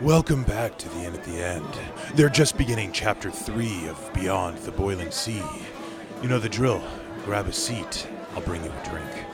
[0.00, 1.66] Welcome back to the Inn at the End.
[2.14, 5.42] They're just beginning chapter three of Beyond the Boiling Sea.
[6.22, 6.80] You know the drill.
[7.24, 8.06] Grab a seat.
[8.36, 9.27] I'll bring you a drink.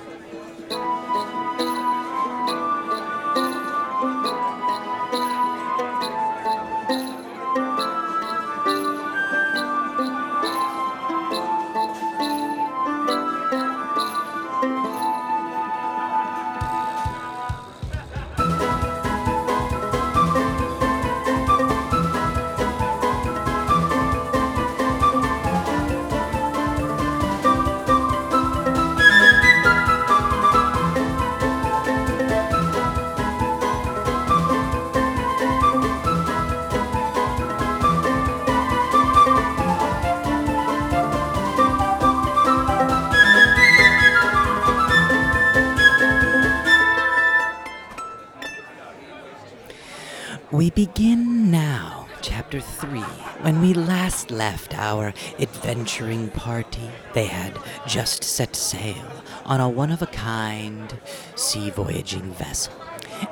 [54.54, 59.04] Left our adventuring party, they had just set sail
[59.44, 60.96] on a one of a kind
[61.34, 62.72] sea voyaging vessel.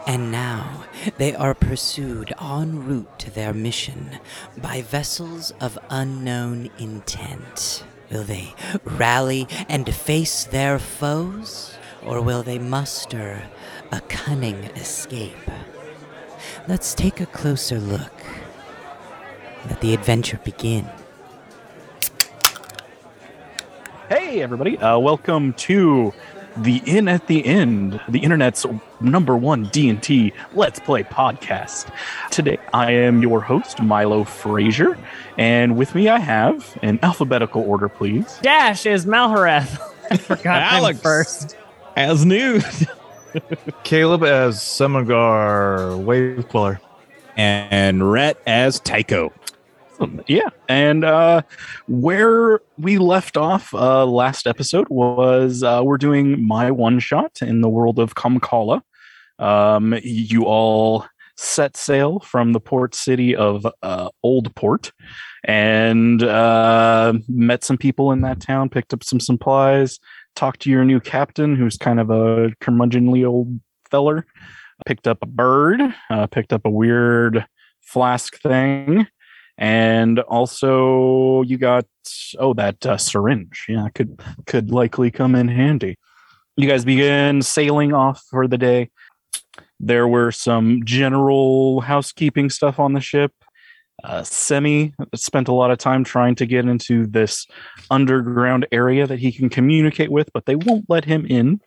[0.04, 0.82] And now
[1.18, 4.18] they are pursued en route to their mission
[4.56, 7.84] by vessels of unknown intent.
[8.10, 11.76] Will they rally and face their foes?
[12.04, 13.44] Or will they muster
[13.92, 15.48] a cunning escape?
[16.66, 18.24] Let's take a closer look.
[19.68, 20.88] Let the adventure begin.
[24.32, 24.78] Hey, everybody!
[24.78, 26.14] Uh, welcome to
[26.56, 28.64] the Inn at the End, the internet's
[28.98, 31.92] number one D and D Let's Play podcast.
[32.30, 34.96] Today, I am your host, Milo Frazier,
[35.36, 38.38] and with me, I have in alphabetical order, please.
[38.40, 39.78] Dash is Malhareth.
[40.10, 40.98] I forgot Alex.
[41.02, 41.54] first.
[41.94, 42.64] as Newt.
[43.84, 46.80] Caleb as Summergar Wave Queller.
[47.36, 49.30] and Rhett as Tycho.
[50.26, 51.42] Yeah, and uh,
[51.86, 57.60] where we left off uh, last episode was uh, we're doing my one shot in
[57.60, 58.82] the world of Kamkala.
[59.38, 64.92] Um, you all set sail from the port city of uh, Old Port
[65.44, 69.98] and uh, met some people in that town, picked up some supplies,
[70.36, 74.26] talked to your new captain, who's kind of a curmudgeonly old feller,
[74.86, 75.80] picked up a bird,
[76.10, 77.44] uh, picked up a weird
[77.80, 79.06] flask thing
[79.62, 81.86] and also you got
[82.40, 83.64] oh that uh, syringe.
[83.68, 85.96] Yeah could could likely come in handy.
[86.56, 88.90] You guys begin sailing off for the day.
[89.78, 93.32] There were some general housekeeping stuff on the ship.
[94.02, 97.46] Uh, semi spent a lot of time trying to get into this
[97.88, 101.60] underground area that he can communicate with but they won't let him in.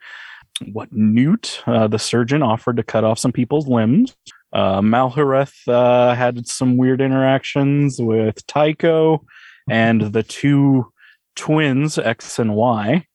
[0.72, 4.14] What newt uh, the surgeon offered to cut off some people's limbs
[4.52, 9.24] uh, Malhareth uh, had some weird interactions with Tycho
[9.68, 10.92] and the two
[11.34, 13.06] twins, X and Y.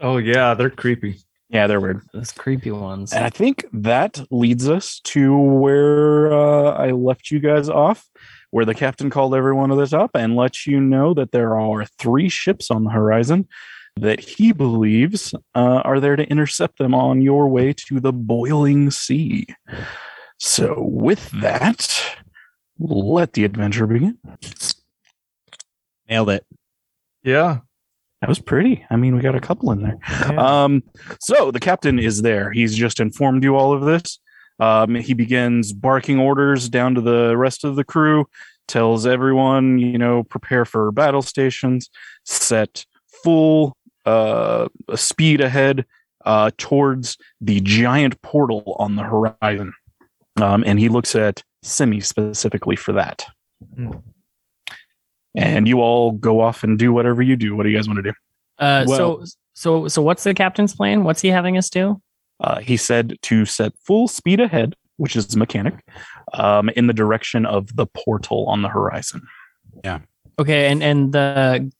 [0.00, 1.16] Oh yeah, they're creepy.
[1.48, 2.02] Yeah, they're weird.
[2.12, 3.12] Those creepy ones.
[3.12, 8.04] And I think that leads us to where uh, I left you guys off,
[8.50, 11.86] where the captain called everyone to the top and let you know that there are
[11.98, 13.46] three ships on the horizon
[13.98, 18.90] that he believes uh, are there to intercept them on your way to the boiling
[18.90, 19.46] sea.
[20.38, 22.16] So, with that,
[22.78, 24.18] let the adventure begin.
[26.08, 26.46] Nailed it.
[27.22, 27.58] Yeah.
[28.20, 28.84] That was pretty.
[28.90, 30.38] I mean, we got a couple in there.
[30.38, 30.82] Um,
[31.20, 32.50] so the captain is there.
[32.50, 34.18] He's just informed you all of this.
[34.58, 38.26] Um, he begins barking orders down to the rest of the crew,
[38.68, 41.90] tells everyone, you know, prepare for battle stations,
[42.24, 42.86] set
[43.22, 43.76] full
[44.06, 45.84] uh, speed ahead
[46.24, 49.74] uh, towards the giant portal on the horizon.
[50.40, 53.24] Um, and he looks at Simi specifically for that.
[53.74, 53.92] Hmm.
[55.34, 57.54] And you all go off and do whatever you do.
[57.54, 58.12] What do you guys want to do?
[58.58, 61.04] Uh, Well- so so so what's the captain's plan?
[61.04, 62.00] What's he having us do?
[62.40, 65.82] Uh, he said to set full speed ahead, which is mechanic,
[66.34, 69.22] um, in the direction of the portal on the horizon.
[69.82, 70.00] Yeah.
[70.38, 71.70] Okay, and and the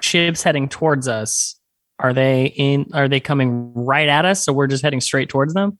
[0.00, 1.58] ships heading towards us.
[1.98, 2.86] Are they in?
[2.94, 4.42] Are they coming right at us?
[4.42, 5.78] So we're just heading straight towards them.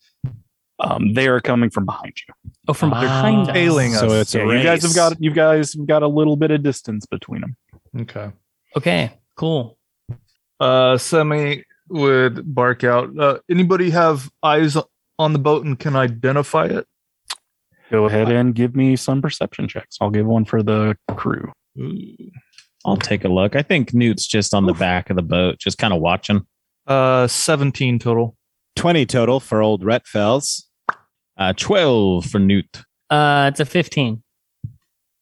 [0.79, 2.35] Um, they are coming from behind you.
[2.69, 3.55] Oh, from behind us.
[3.55, 4.01] Tailing us.
[4.01, 6.51] So it's a Yeah, you guys have got you guys have got a little bit
[6.51, 7.57] of distance between them.
[8.01, 8.31] Okay.
[8.77, 9.79] Okay, cool.
[10.61, 13.17] Uh Semi would bark out.
[13.19, 14.77] Uh, anybody have eyes
[15.19, 16.87] on the boat and can identify it?
[17.91, 19.97] Go ahead and give me some perception checks.
[20.01, 21.53] I'll give one for the crew.
[22.85, 23.55] I'll take a look.
[23.57, 26.45] I think Newt's just on the back of the boat, just kind of watching.
[26.87, 28.37] Uh 17 total.
[28.77, 30.66] 20 total for old Rhett Fells.
[31.37, 32.83] Uh, 12 for Newt.
[33.11, 34.23] Uh, it's a 15.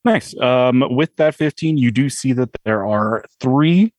[0.05, 0.39] Nice.
[0.39, 3.93] Um, with that 15, you do see that there are three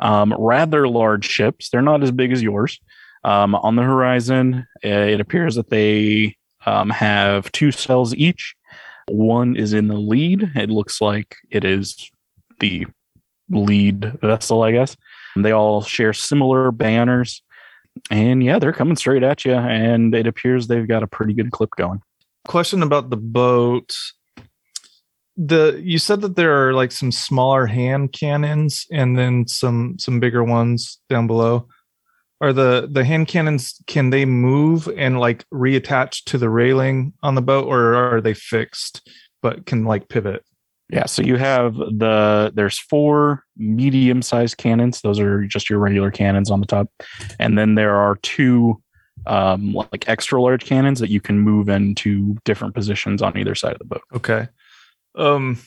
[0.00, 1.70] um, rather large ships.
[1.70, 2.78] They're not as big as yours.
[3.24, 6.36] Um, on the horizon, uh, it appears that they
[6.66, 8.54] um, have two cells each.
[9.08, 10.52] One is in the lead.
[10.54, 12.10] It looks like it is
[12.60, 12.86] the
[13.50, 14.96] lead vessel, I guess.
[15.36, 17.42] They all share similar banners.
[18.10, 19.54] And yeah, they're coming straight at you.
[19.54, 22.00] And it appears they've got a pretty good clip going.
[22.46, 23.94] Question about the boat.
[25.36, 30.18] The you said that there are like some smaller hand cannons and then some some
[30.18, 31.68] bigger ones down below.
[32.40, 37.34] Are the the hand cannons can they move and like reattach to the railing on
[37.34, 39.10] the boat or are they fixed
[39.42, 40.42] but can like pivot?
[40.88, 45.00] Yeah, so you have the there's four medium sized cannons.
[45.00, 46.88] Those are just your regular cannons on the top,
[47.40, 48.80] and then there are two
[49.26, 53.72] um, like extra large cannons that you can move into different positions on either side
[53.72, 54.02] of the boat.
[54.14, 54.48] Okay.
[55.16, 55.58] Um,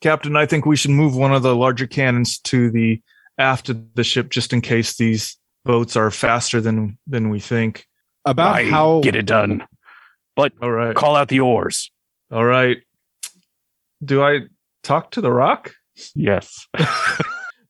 [0.00, 3.00] Captain, I think we should move one of the larger cannons to the
[3.38, 7.86] aft of the ship just in case these boats are faster than than we think.
[8.24, 9.66] About I how get it done,
[10.36, 10.94] but All right.
[10.94, 11.90] call out the oars.
[12.30, 12.78] All right.
[14.04, 14.40] Do I
[14.82, 15.72] talk to the rock?
[16.14, 16.66] Yes,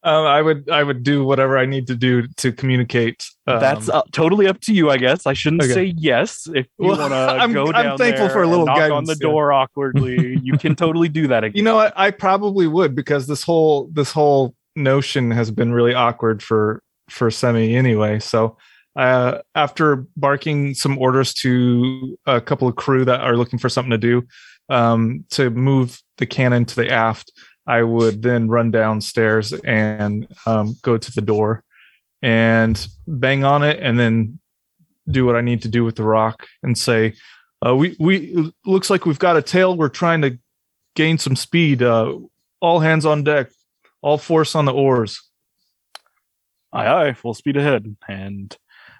[0.06, 3.24] Um, I would I would do whatever I need to do to communicate.
[3.46, 4.90] Um, that's uh, totally up to you.
[4.90, 5.72] I guess I shouldn't Okay.
[5.72, 8.76] say yes if you Well, want to I'm- go I'm thankful for a little knock
[8.80, 9.30] on guidance, the yeah.
[9.32, 10.38] door awkwardly.
[10.42, 11.56] you can totally do that again.
[11.56, 11.94] you know what?
[11.96, 17.30] I probably would because this whole this whole notion has been really awkward for for
[17.30, 18.18] Semi anyway.
[18.18, 18.58] So
[18.96, 23.90] uh, after barking some orders to a couple of crew that are looking for something
[23.90, 24.22] to do
[24.68, 27.32] um, to move the cannon to the aft,
[27.66, 31.64] I would then run downstairs and um, go to the door
[32.22, 34.38] and bang on it, and then
[35.10, 37.14] do what I need to do with the rock and say,
[37.66, 39.76] uh, "We we looks like we've got a tail.
[39.76, 40.38] We're trying to
[40.94, 41.82] gain some speed.
[41.82, 42.18] Uh,
[42.60, 43.50] all hands on deck.
[44.00, 45.20] All force on the oars."
[46.74, 48.56] aye aye full speed ahead and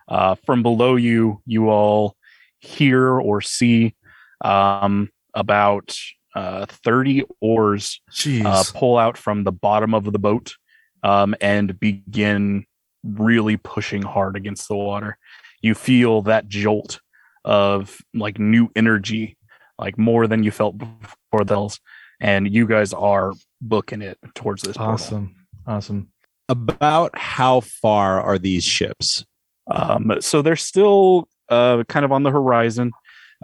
[0.09, 2.17] uh, from below you you all
[2.61, 3.95] hear or see
[4.43, 5.97] um, about
[6.35, 8.45] uh, 30 oars Jeez.
[8.45, 10.55] uh, pull out from the bottom of the boat
[11.03, 12.67] um, and begin
[13.03, 15.19] really pushing hard against the water
[15.61, 17.01] you feel that jolt
[17.45, 19.37] of like new energy
[19.79, 21.79] like more than you felt before those
[22.21, 24.95] and you guys are booking it towards this portal.
[24.95, 25.37] awesome.
[25.67, 26.09] Awesome.
[26.49, 29.25] about how far are these ships?
[29.71, 32.93] Um, so they're still uh, kind of on the horizon.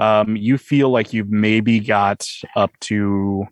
[0.01, 2.27] Um, you feel like you've maybe got
[2.57, 3.47] up to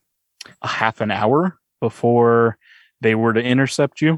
[0.62, 2.56] a half an hour before
[3.02, 4.16] they were to intercept you.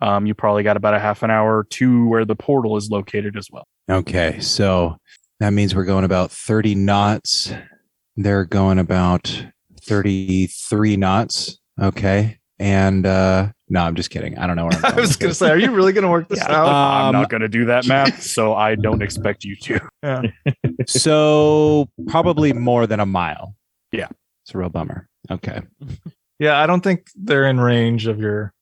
[0.00, 3.36] Um, you probably got about a half an hour to where the portal is located
[3.36, 3.66] as well.
[3.90, 4.96] Okay, so
[5.40, 7.52] that means we're going about 30 knots.
[8.16, 9.44] They're going about
[9.82, 11.58] 33 knots.
[11.80, 12.38] Okay.
[12.58, 14.38] And uh no, I'm just kidding.
[14.38, 16.38] I don't know where I'm I was gonna say, are you really gonna work this
[16.38, 16.52] Yeah.
[16.52, 16.68] out?
[16.68, 19.80] I'm Um, not going to do that math, so I don't expect you to.
[20.02, 20.22] Yeah.
[20.86, 23.54] so probably more than a mile.
[23.92, 24.08] Yeah.
[24.44, 25.08] It's a real bummer.
[25.30, 25.60] Okay.
[26.38, 28.52] yeah, I don't think they're in range of your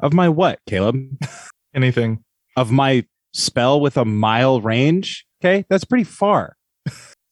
[0.00, 0.96] Of my what, Caleb?
[1.74, 2.22] anything.
[2.56, 5.26] Of my spell with a mile range?
[5.42, 5.64] Okay.
[5.68, 6.56] That's pretty far.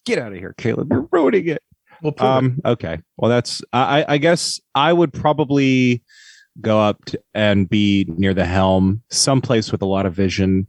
[0.04, 0.88] Get out of here, Caleb.
[0.90, 1.62] You're ruining it.
[2.02, 2.36] We'll prove it.
[2.36, 2.98] Um, okay.
[3.16, 6.02] Well, that's I, I guess I would probably
[6.60, 10.68] go up to, and be near the helm, someplace with a lot of vision.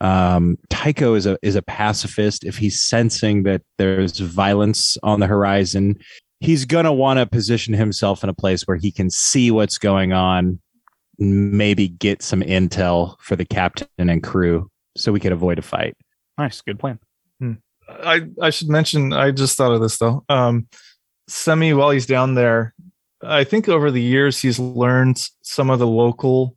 [0.00, 2.44] Um, Tycho is a is a pacifist.
[2.44, 5.98] If he's sensing that there's violence on the horizon,
[6.40, 10.12] he's gonna want to position himself in a place where he can see what's going
[10.12, 10.60] on,
[11.18, 15.96] maybe get some intel for the captain and crew, so we could avoid a fight.
[16.38, 16.98] Nice, good plan.
[17.88, 19.12] I I should mention.
[19.12, 20.24] I just thought of this though.
[20.28, 20.68] Um,
[21.28, 22.74] Semi, while he's down there,
[23.22, 26.56] I think over the years he's learned some of the local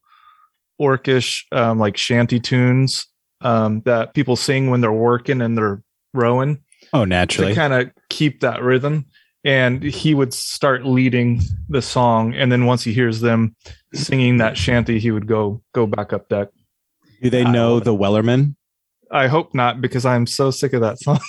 [0.82, 3.06] orcish um, like shanty tunes
[3.42, 5.82] um, that people sing when they're working and they're
[6.14, 6.62] rowing
[6.94, 7.50] Oh, naturally.
[7.50, 9.06] to kind of keep that rhythm.
[9.46, 13.58] And he would start leading the song, and then once he hears them
[13.94, 16.48] singing that shanty, he would go go back up deck.
[17.22, 18.56] Do they know the Wellerman?
[19.12, 21.20] I hope not, because I'm so sick of that song.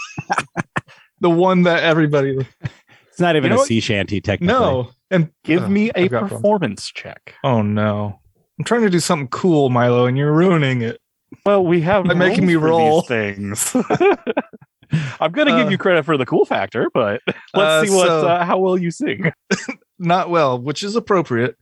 [1.21, 2.47] the one that everybody
[3.11, 4.55] It's not even know a sea shanty, technically.
[4.55, 6.41] no, and Give Ugh, me a I've got problems.
[6.43, 7.35] performance check.
[7.45, 8.21] Oh no.
[8.59, 11.01] I'm trying to do something cool, Milo, and you're ruining it.
[11.45, 13.03] Well, we have By making me roll.
[13.03, 13.75] things.
[15.21, 17.91] I'm going to give Uh, you credit for the cool factor, but let's Uh, see
[17.95, 19.33] what so- uh, how well you sing.
[19.99, 21.57] Not well, which is appropriate.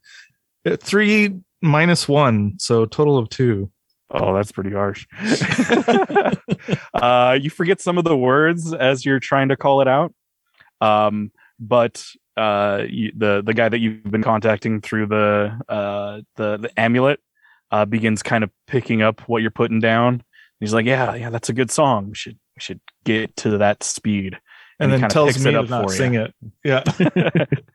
[0.67, 3.71] Uh, Three minus one, so total of two.
[4.11, 5.07] Oh, that's pretty harsh.
[6.95, 10.13] uh, you forget some of the words as you're trying to call it out.
[10.81, 12.05] Um, but
[12.37, 17.21] uh, you, the the guy that you've been contacting through the uh, the the amulet
[17.71, 20.23] uh, begins kind of picking up what you're putting down.
[20.61, 22.09] He's like, "Yeah, yeah, that's a good song.
[22.09, 24.39] We should we should get to that speed."
[24.81, 26.23] and, he then tells picks me it to up not for sing you.
[26.23, 26.35] it.
[26.65, 26.83] Yeah.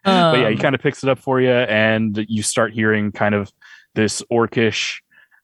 [0.03, 3.11] but yeah, he Um, kind of picks it up for you, and you start hearing
[3.11, 3.51] kind of
[3.95, 4.97] this orcish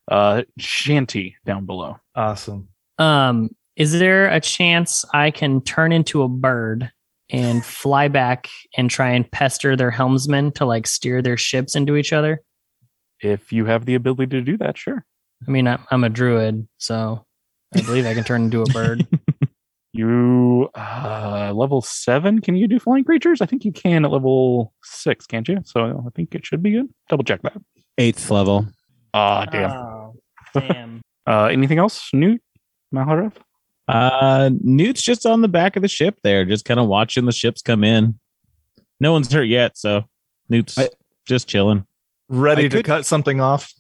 [0.10, 1.98] uh, shanty down below.
[2.16, 2.68] awesome.
[3.00, 6.92] Um, is there a chance I can turn into a bird
[7.30, 11.96] and fly back and try and pester their helmsmen to like steer their ships into
[11.96, 12.42] each other?
[13.22, 15.06] If you have the ability to do that, sure.
[15.48, 17.26] I mean, I'm, I'm a druid, so
[17.76, 19.08] I believe I can turn into a bird.
[19.96, 22.42] You uh, level seven.
[22.42, 23.42] Can you do flying creatures?
[23.42, 25.60] I think you can at level six, can't you?
[25.66, 26.90] So I think it should be good.
[27.10, 27.62] Double check that.
[28.00, 28.66] Eighth level.
[29.14, 29.72] Ah, damn.
[29.72, 30.14] Oh,
[30.56, 31.02] damn.
[31.26, 32.42] Uh, anything else, Newt
[32.94, 33.38] Malhareth?
[33.88, 37.32] Uh, Newt's just on the back of the ship there, just kind of watching the
[37.32, 38.20] ships come in.
[39.00, 40.04] No one's hurt yet, so
[40.50, 40.90] Newt's I-
[41.28, 41.86] just chilling.
[42.30, 43.74] Ready I to could- cut something off.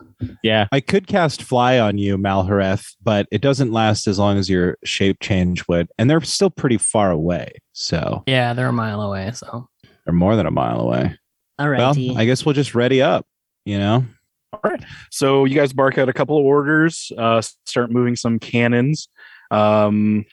[0.43, 0.67] Yeah.
[0.71, 4.77] I could cast fly on you, Malhareth, but it doesn't last as long as your
[4.83, 7.53] shape change would, and they're still pretty far away.
[7.71, 9.31] So Yeah, they're a mile away.
[9.33, 9.69] So
[10.05, 11.17] they're more than a mile away.
[11.57, 13.25] All Well, I guess we'll just ready up.
[13.65, 14.05] You know,
[14.51, 14.83] All right.
[15.09, 19.07] So you guys bark out a couple of orders, uh, start moving some cannons.
[19.53, 20.25] Um,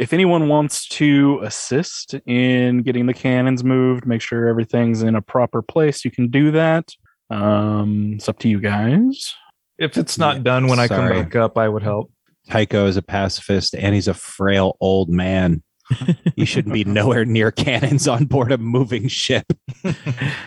[0.00, 5.22] if anyone wants to assist in getting the cannons moved, make sure everything's in a
[5.22, 6.88] proper place, you can do that.
[7.30, 9.34] Um, it's up to you guys.
[9.78, 12.10] If it's not Yeah, done when I come back up, I would help.
[12.50, 15.62] Tycho is a pacifist, and he's a frail old man.
[16.36, 19.46] he shouldn't be nowhere near cannons on board a moving ship.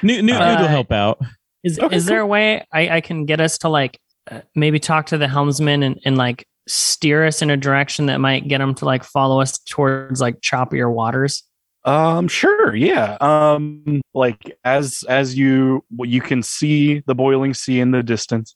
[0.02, 1.20] Newt, Newt, Uh, will help out.
[1.64, 4.80] is Okay, is there a way I, I can get us to like uh, maybe
[4.80, 8.60] talk to the helmsman and, and like steer us in a direction that might get
[8.60, 11.44] them to like follow us towards like choppier waters?
[11.84, 13.18] Um, sure, yeah.
[13.22, 18.56] Um, like as as you you can see the boiling sea in the distance,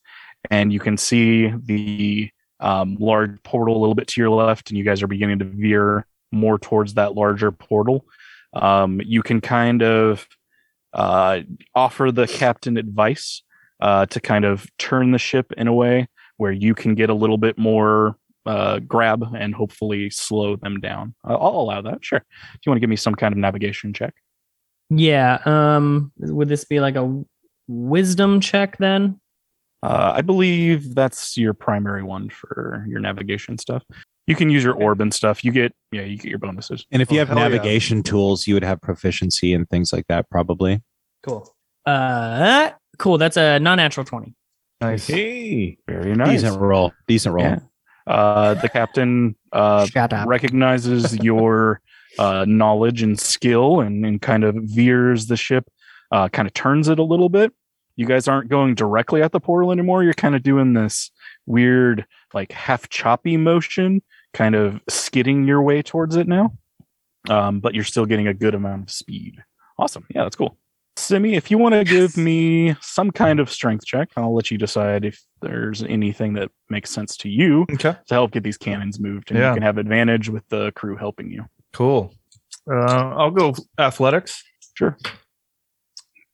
[0.50, 4.78] and you can see the um, large portal a little bit to your left, and
[4.78, 8.06] you guys are beginning to veer more towards that larger portal.
[8.54, 10.28] Um, you can kind of
[10.94, 11.42] uh,
[11.76, 13.44] offer the captain advice
[13.80, 16.08] uh, to kind of turn the ship in a way
[16.40, 18.16] where you can get a little bit more
[18.46, 21.14] uh, grab and hopefully slow them down.
[21.28, 22.20] Uh, I'll allow that, sure.
[22.20, 24.14] Do you want to give me some kind of navigation check?
[24.90, 25.40] Yeah.
[25.46, 26.12] Um.
[26.18, 27.24] Would this be like a
[27.68, 29.20] wisdom check then?
[29.84, 33.84] Uh, I believe that's your primary one for your navigation stuff.
[34.26, 35.44] You can use your orb and stuff.
[35.46, 36.86] You get yeah, you get your bonuses.
[36.92, 37.44] And if you Oh, have hell yeah.
[37.50, 40.82] navigation tools, you would have proficiency and things like that, probably.
[41.24, 41.54] Cool.
[41.86, 42.72] Uh.
[42.98, 43.18] Cool.
[43.18, 44.34] That's a non-natural twenty.
[44.82, 45.08] Nice.
[45.08, 45.78] Hey.
[45.88, 46.42] Very nice.
[46.42, 46.94] Decent roll.
[47.08, 47.46] Decent roll.
[47.46, 47.60] Yeah.
[48.08, 49.88] Uh, the captain uh,
[50.26, 51.82] recognizes your
[52.18, 55.70] uh, knowledge and skill and, and kind of veers the ship,
[56.12, 57.54] uh, kind of turns it a little bit.
[57.96, 60.04] You guys aren't going directly at the portal anymore.
[60.04, 61.12] You're kind of doing this
[61.46, 64.02] weird, like half choppy motion,
[64.34, 66.54] kind of skidding your way towards it now.
[67.30, 69.44] Um, but you're still getting a good amount of speed.
[69.78, 70.06] Awesome.
[70.16, 70.58] Yeah, that's cool.
[71.00, 74.58] Simi, if you want to give me some kind of strength check, I'll let you
[74.58, 77.96] decide if there's anything that makes sense to you Okay.
[78.08, 79.50] to help get these cannons moved, and Yeah.
[79.50, 81.46] you can have advantage with the crew helping you.
[81.74, 82.14] Cool.
[82.70, 84.44] Uh, I'll go athletics.
[84.76, 84.98] Sure.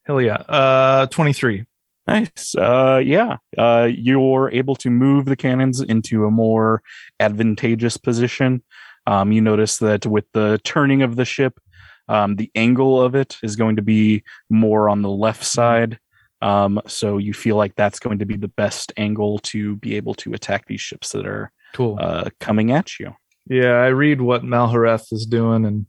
[0.06, 0.36] Hell yeah.
[0.36, 1.66] Uh, 23.
[2.08, 2.54] Nice.
[2.56, 3.38] Uh, yeah.
[3.58, 6.84] Uh, you're able to move the cannons into a more
[7.20, 8.62] advantageous position.
[9.08, 11.60] Um, you notice that with the turning of the ship,
[12.08, 16.00] um, the angle of it is going to be more on the left side.
[16.42, 20.14] Um, so you feel like that's going to be the best angle to be able
[20.16, 21.98] to attack these ships that are Cool.
[22.00, 23.16] uh, coming at you.
[23.50, 25.86] yeah, I read what Malhareth is doing and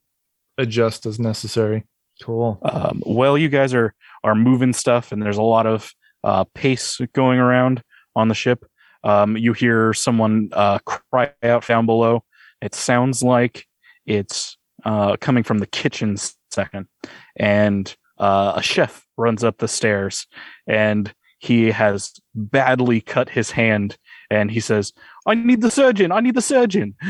[0.59, 1.85] adjust as necessary.
[2.23, 2.59] Cool.
[2.63, 3.93] um, well you guys are
[4.25, 5.93] are moving stuff and there's a lot of
[6.25, 7.83] uh, pace going around
[8.15, 8.65] on the ship
[9.05, 12.25] um, you hear someone uh, cry out down below
[12.63, 13.67] it sounds like
[14.07, 14.57] it's
[14.87, 16.17] uh, coming from the kitchen
[16.51, 16.89] section
[17.37, 20.27] and uh, a chef runs up the stairs
[20.67, 23.99] and he has badly cut his hand
[24.31, 24.93] and he says
[25.27, 26.95] i need the surgeon i need the surgeon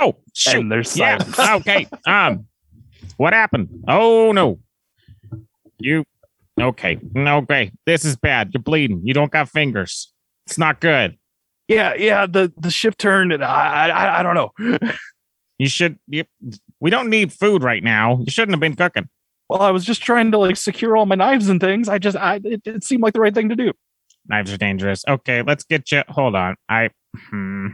[0.00, 0.60] Oh, shoot.
[0.60, 1.18] and there's Yeah.
[1.56, 1.88] okay.
[2.06, 2.46] Um,
[3.16, 3.68] what happened?
[3.88, 4.60] Oh no.
[5.80, 6.04] You.
[6.60, 6.98] Okay.
[7.16, 7.72] Okay.
[7.84, 8.50] This is bad.
[8.54, 9.00] You're bleeding.
[9.02, 10.12] You don't got fingers.
[10.46, 11.18] It's not good.
[11.66, 14.52] yeah yeah the the ship turned and i i, I don't know
[15.60, 15.98] You should.
[16.06, 16.22] You,
[16.80, 18.18] we don't need food right now.
[18.18, 19.08] You shouldn't have been cooking.
[19.48, 21.88] Well, I was just trying to like secure all my knives and things.
[21.88, 23.72] I just, I it, it seemed like the right thing to do.
[24.28, 25.04] Knives are dangerous.
[25.08, 26.02] Okay, let's get you.
[26.08, 26.56] Hold on.
[26.68, 26.90] I.
[27.16, 27.68] Hmm.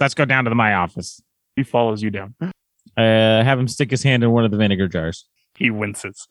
[0.00, 1.20] Let's go down to the, my office.
[1.56, 2.34] He follows you down.
[2.40, 2.50] Uh,
[2.96, 5.26] have him stick his hand in one of the vinegar jars.
[5.56, 6.26] He winces.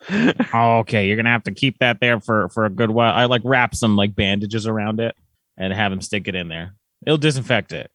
[0.53, 3.13] Oh, okay, you're gonna have to keep that there for for a good while.
[3.13, 5.15] I like wrap some like bandages around it
[5.57, 6.73] and have him stick it in there.
[7.05, 7.91] It'll disinfect it.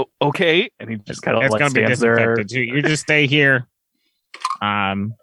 [0.00, 2.14] O- okay, and he just kind of it's like gonna be stands there.
[2.16, 2.62] disinfected too.
[2.62, 3.66] You just stay here.
[4.62, 5.14] Um,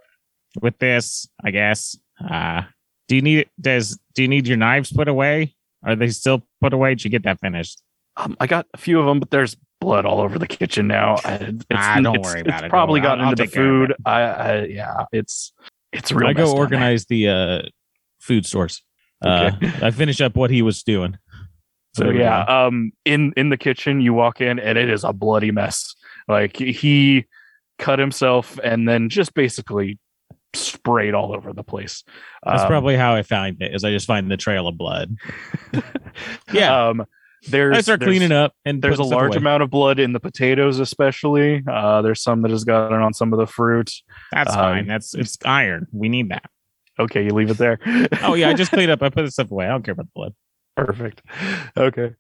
[0.61, 1.97] with this, I guess.
[2.23, 2.63] Uh,
[3.07, 5.55] do you need does do you need your knives put away?
[5.83, 6.91] Are they still put away?
[6.91, 7.81] Did you get that finished?
[8.17, 11.17] Um, I got a few of them, but there's blood all over the kitchen now.
[11.23, 12.69] I- It's, Ah, don't it's- worry about it's it.
[12.69, 13.95] Probably Don't gotten I'll- I'll into the take care of food.
[14.05, 15.53] I, I yeah, it's
[15.93, 16.27] it's real.
[16.27, 17.61] I go organize the uh
[18.19, 18.81] food stores.
[19.21, 21.17] Uh, I finish up what he was doing.
[21.97, 25.51] So yeah, um, in in the kitchen, you walk in and it is a bloody
[25.51, 25.95] mess.
[26.27, 27.25] Like he
[27.79, 29.99] cut himself and then just basically
[30.53, 32.03] sprayed all over the place.
[32.43, 33.73] That's Um, probably how I found it.
[33.75, 35.15] Is I just find the trail of blood.
[36.53, 37.05] yeah, Um,
[37.49, 39.37] there's I start there's- cleaning up, and There's a large away.
[39.37, 41.63] amount of blood in the potatoes, especially.
[41.69, 43.91] Uh, there's some that has gotten on some of the fruit.
[44.31, 44.87] That's um, fine.
[44.87, 45.87] That's it's iron.
[45.91, 46.49] We need that.
[46.99, 47.77] Okay, you leave it there.
[48.23, 49.03] Oh yeah, I just cleaned up.
[49.03, 49.65] I put the stuff away.
[49.65, 50.33] I don't care about the blood.
[50.77, 51.21] Perfect.
[51.75, 52.13] Okay,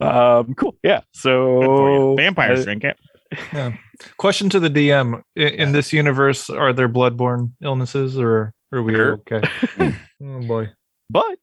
[0.00, 0.76] um, cool.
[0.82, 1.00] Yeah.
[1.12, 2.14] So.
[2.16, 2.96] Vampires uh, drink it.
[3.52, 3.72] Yeah.
[4.18, 8.94] Question to the DM: in, in this universe, are there bloodborne illnesses, or are we
[8.94, 9.12] Sure.
[9.14, 9.42] okay?
[10.22, 10.68] oh boy.
[11.10, 11.36] but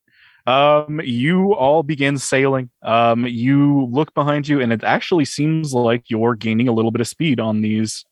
[0.47, 6.09] um you all begin sailing um you look behind you and it actually seems like
[6.09, 8.05] you're gaining a little bit of speed on these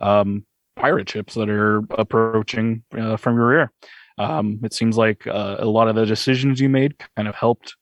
[0.00, 0.44] um
[0.74, 3.72] pirate ships that are approaching uh, from your rear
[4.18, 7.76] um it seems like uh, a lot of the decisions you made kind of helped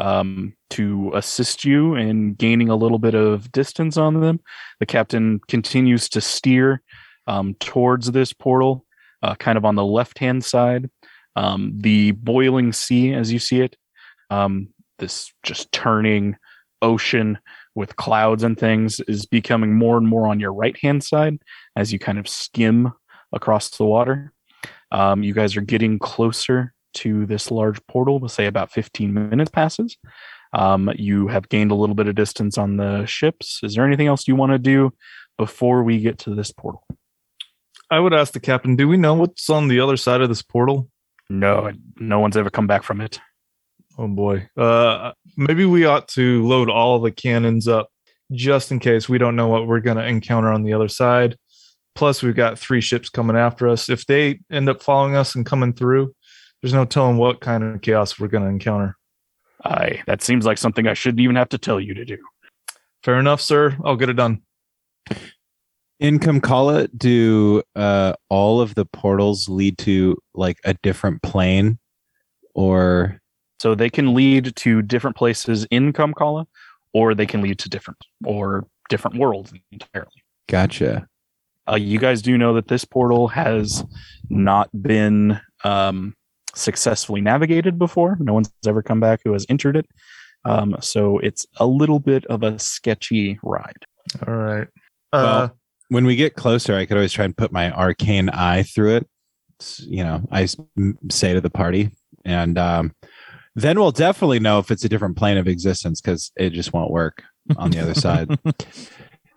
[0.00, 4.40] um to assist you in gaining a little bit of distance on them.
[4.80, 6.82] The captain continues to steer
[7.26, 8.84] um towards this portal
[9.22, 10.90] uh, kind of on the left hand side.
[11.36, 13.76] Um, the boiling sea as you see it
[14.30, 16.36] um, this just turning
[16.82, 17.38] ocean
[17.74, 21.38] with clouds and things is becoming more and more on your right hand side
[21.76, 22.92] as you kind of skim
[23.32, 24.32] across the water.
[24.92, 29.50] Um, you guys are getting closer to this large portal we'll say about 15 minutes
[29.50, 29.96] passes
[30.52, 34.06] um, you have gained a little bit of distance on the ships is there anything
[34.06, 34.92] else you want to do
[35.36, 36.84] before we get to this portal
[37.90, 40.42] I would ask the captain: Do we know what's on the other side of this
[40.42, 40.88] portal?
[41.30, 43.20] no no one's ever come back from it
[43.98, 44.48] Oh boy.
[44.56, 47.88] Uh, maybe we ought to load all the cannons up
[48.32, 51.36] just in case we don't know what we're going to encounter on the other side.
[51.94, 53.88] Plus, we've got three ships coming after us.
[53.88, 56.12] If they end up following us and coming through,
[56.64, 58.96] there's no telling what kind of chaos we're going to encounter.
[59.62, 62.16] I that seems like something I shouldn't even have to tell you to do.
[63.02, 63.76] Fair enough, sir.
[63.84, 64.40] I'll get it done.
[66.00, 71.78] In Kamkala, do uh, all of the portals lead to like a different plane,
[72.54, 73.20] or
[73.60, 76.46] So they can lead to different places in Kamkala,
[76.94, 80.24] or they can lead to different or different worlds entirely.
[80.48, 81.08] gotcha?
[81.70, 83.84] Uh, you guys do know that this portal has
[84.30, 86.14] not been um,
[86.54, 88.16] successfully navigated before.
[88.20, 89.86] No one's ever come back who has entered it.
[90.44, 93.84] Um, so it's a little bit of a sketchy ride.
[94.26, 94.68] All right.
[95.12, 95.48] Well, Uh,
[95.88, 99.08] when we get closer, I could always try and put my arcane eye through it.
[99.60, 100.46] S- You know, I
[101.10, 101.90] say to the party,
[102.24, 102.92] and um,
[103.54, 106.90] then we'll definitely know if it's a different plane of existence because it just won't
[106.90, 107.22] work
[107.56, 108.28] on the other side.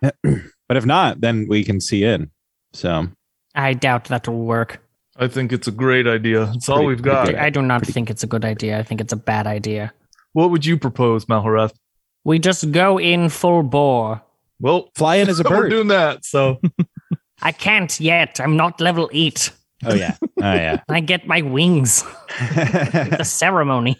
[0.00, 2.30] but if not, then we can see in.
[2.72, 3.08] So
[3.54, 4.82] I doubt that will work.
[5.18, 6.50] I think it's a great idea.
[6.54, 7.34] It's all we've got.
[7.34, 8.78] I do not think it's a good idea.
[8.78, 9.92] I think it's a bad idea.
[10.32, 11.72] What would you propose, Malhareth?
[12.24, 14.22] We just go in full bore.
[14.60, 15.70] Well, fly in as a we're bird.
[15.70, 16.24] doing that.
[16.24, 16.60] So
[17.42, 18.40] I can't yet.
[18.40, 19.50] I'm not level eight.
[19.84, 20.80] oh yeah, oh yeah.
[20.88, 22.04] I get my wings.
[22.38, 23.96] the ceremony.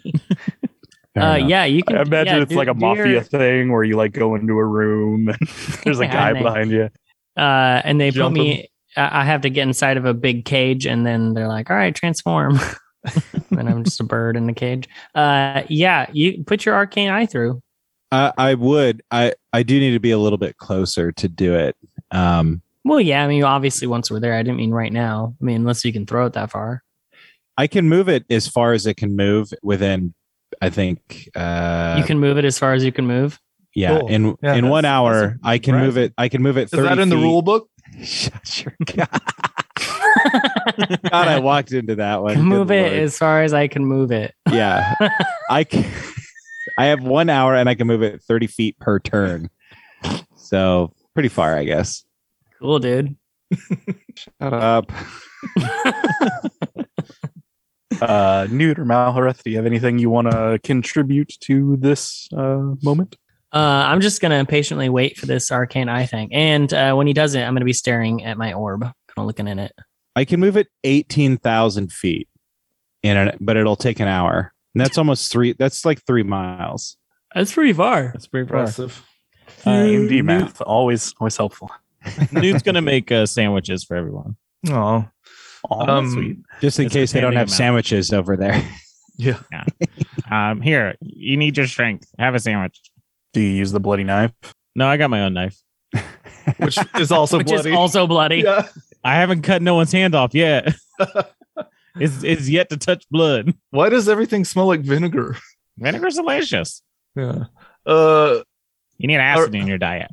[1.17, 1.97] Uh, yeah, you can.
[1.97, 4.35] I imagine yeah, it's do- like a do mafia your- thing where you like go
[4.35, 5.37] into a room and
[5.83, 6.89] there's a Yeah, guy and they- behind you.
[7.37, 8.69] uh, and they Jump put me.
[8.97, 11.75] I I have to get inside of a big cage, and then they're like, "All
[11.75, 12.59] right, transform."
[13.51, 14.87] and I'm just a bird in the cage.
[15.15, 17.61] Uh, yeah, you put your arcane eye through.
[18.11, 19.01] I, I would.
[19.11, 21.75] I I do need to be a little bit closer to do it.
[22.11, 25.35] Um, Well, yeah, I mean, obviously, once we're there, I didn't mean right now.
[25.39, 26.83] I mean, unless you can throw it that far.
[27.57, 30.13] I can move it as far as it can move within.
[30.61, 31.29] I think.
[31.35, 33.39] Uh, you can move it as far as you can move.
[33.75, 34.07] Yeah, Cool.
[34.09, 36.11] in Yeah, in one hour, I can move it.
[36.17, 36.63] I can move it.
[36.63, 37.21] is 30 that in the feet.
[37.21, 37.69] rule book?
[38.03, 39.07] Shut your God.
[41.09, 42.41] God, I walked into that one.
[42.41, 43.03] move Good it Lord.
[43.03, 44.33] as far as I can move it.
[44.51, 44.93] Yeah,
[45.49, 45.85] I can.
[46.77, 49.49] I have one hour, and I can move it thirty feet per turn.
[50.35, 52.03] So pretty far, I guess.
[52.59, 53.15] cool, dude.
[54.15, 54.91] Shut up.
[58.01, 62.73] Uh, Newt or Malhareth, do you have anything you want to contribute to this uh,
[62.81, 63.17] moment?
[63.51, 63.57] Uh,
[63.87, 67.33] I'm just gonna patiently wait for this arcane eye thing, and uh, when he does
[67.35, 69.71] it, I'm gonna be staring at my orb, kind of looking in it.
[70.15, 72.27] I can move it eighteen thousand feet
[73.03, 74.53] in it, but it'll take an hour.
[74.75, 75.53] And that's almost three.
[75.53, 76.95] That's like three miles.
[77.33, 78.11] That's pretty far.
[78.13, 78.59] That's pretty far.
[78.59, 79.03] Impressive.
[79.65, 81.71] Uh, AMD math always always helpful.
[82.31, 84.35] Newt's gonna make uh, sandwiches for everyone.
[84.69, 85.05] Oh,
[85.71, 86.37] Um, sweet.
[86.61, 87.57] Just in It's case they don't have amount.
[87.57, 88.63] sandwiches over there.
[89.17, 89.39] yeah.
[90.31, 92.07] Um, here, you need your strength.
[92.19, 92.79] Have a sandwich.
[93.33, 94.31] Do you use the bloody knife?
[94.75, 95.57] No, I got my own knife.
[96.57, 97.71] Which is also Which bloody.
[97.71, 98.37] is also bloody.
[98.37, 98.67] yeah.
[99.03, 100.75] I haven't cut no one's hand off yet.
[101.95, 103.53] it's it's yet to touch blood.
[103.71, 105.37] Why does everything smell like vinegar?
[105.77, 106.81] Vinegar's delicious.
[107.15, 107.45] Yeah.
[107.85, 108.39] Uh.
[108.97, 110.11] You need acid in your diet.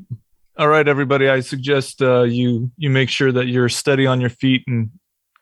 [0.57, 1.29] All right, everybody.
[1.29, 4.90] I suggest uh, you you make sure that you're steady on your feet and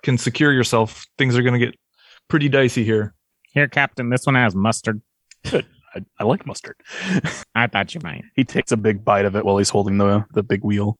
[0.03, 1.05] can secure yourself.
[1.19, 1.77] Things are going to get
[2.29, 3.15] pretty dicey here.
[3.53, 5.03] Here, Captain, this one has mustard.
[5.95, 6.77] I, I like mustard.
[7.55, 8.25] I thought you might.
[8.35, 10.99] he takes a big bite of it while he's holding the the big wheel.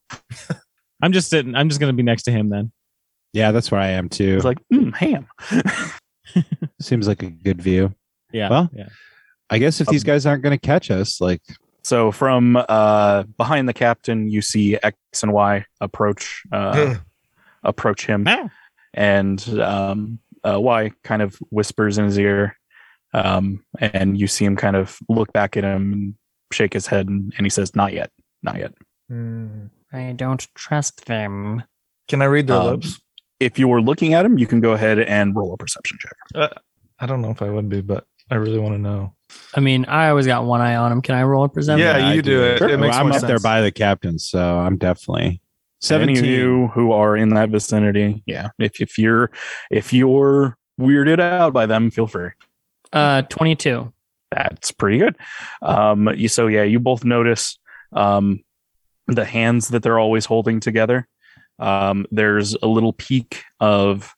[1.03, 1.55] I'm just sitting.
[1.55, 2.73] I'm just gonna be next to him then.
[3.33, 4.35] Yeah, that's where I am too.
[4.37, 5.27] He's like, mm, ham.
[6.81, 7.95] Seems like a good view.
[8.33, 8.49] Yeah.
[8.51, 8.89] Well, yeah.
[9.51, 11.43] I guess if these Um, guys aren't going to catch us, like
[11.83, 16.95] So from uh, behind the captain, you see X and Y approach uh,
[17.63, 18.49] approach him, Ah.
[18.95, 22.57] and um, uh, Y kind of whispers in his ear,
[23.15, 26.15] um, and you see him kind of look back at him and
[26.53, 28.11] shake his head, and, and he says, "Not yet,
[28.43, 28.75] not yet."
[29.09, 29.67] Hmm.
[29.93, 31.63] I don't trust them.
[32.09, 33.01] Can I read their Um, lips?
[33.41, 36.53] If you were looking at him, you can go ahead and roll a perception check.
[37.01, 39.15] I don't know if I would be, but I really want to know.
[39.55, 41.03] I mean, I always got one eye on him.
[41.03, 41.81] Can I roll a perception?
[41.81, 42.59] Yeah, I you do it.
[42.59, 42.69] Sure.
[42.71, 45.41] It makes I'm more up there by the captain, so I'm definitely Any
[45.81, 46.19] seventeen.
[46.19, 48.49] of you who are in that vicinity, yeah.
[48.59, 49.31] If if you're
[49.71, 52.31] if you're weirded out by them, feel free.
[52.95, 53.93] Uh, 22.
[54.31, 55.17] That's pretty good.
[55.63, 57.59] Um, you, so yeah, you both notice
[57.93, 58.43] um,
[59.07, 61.07] the hands that they're always holding together.
[61.59, 64.13] Um, there's a little peak of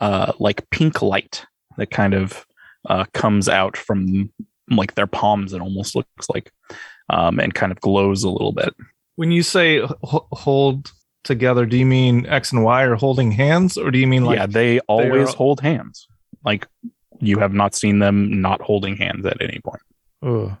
[0.00, 1.44] uh, like pink light
[1.76, 2.44] that kind of
[2.88, 4.32] uh, comes out from
[4.70, 5.52] like their palms.
[5.52, 6.52] It almost looks like,
[7.08, 8.74] um, and kind of glows a little bit.
[9.16, 10.90] When you say h- hold
[11.22, 14.38] together, do you mean X and Y are holding hands, or do you mean like
[14.38, 16.08] yeah, they always are- hold hands.
[16.44, 16.66] Like
[17.20, 19.82] you have not seen them not holding hands at any point.
[20.22, 20.56] Ugh.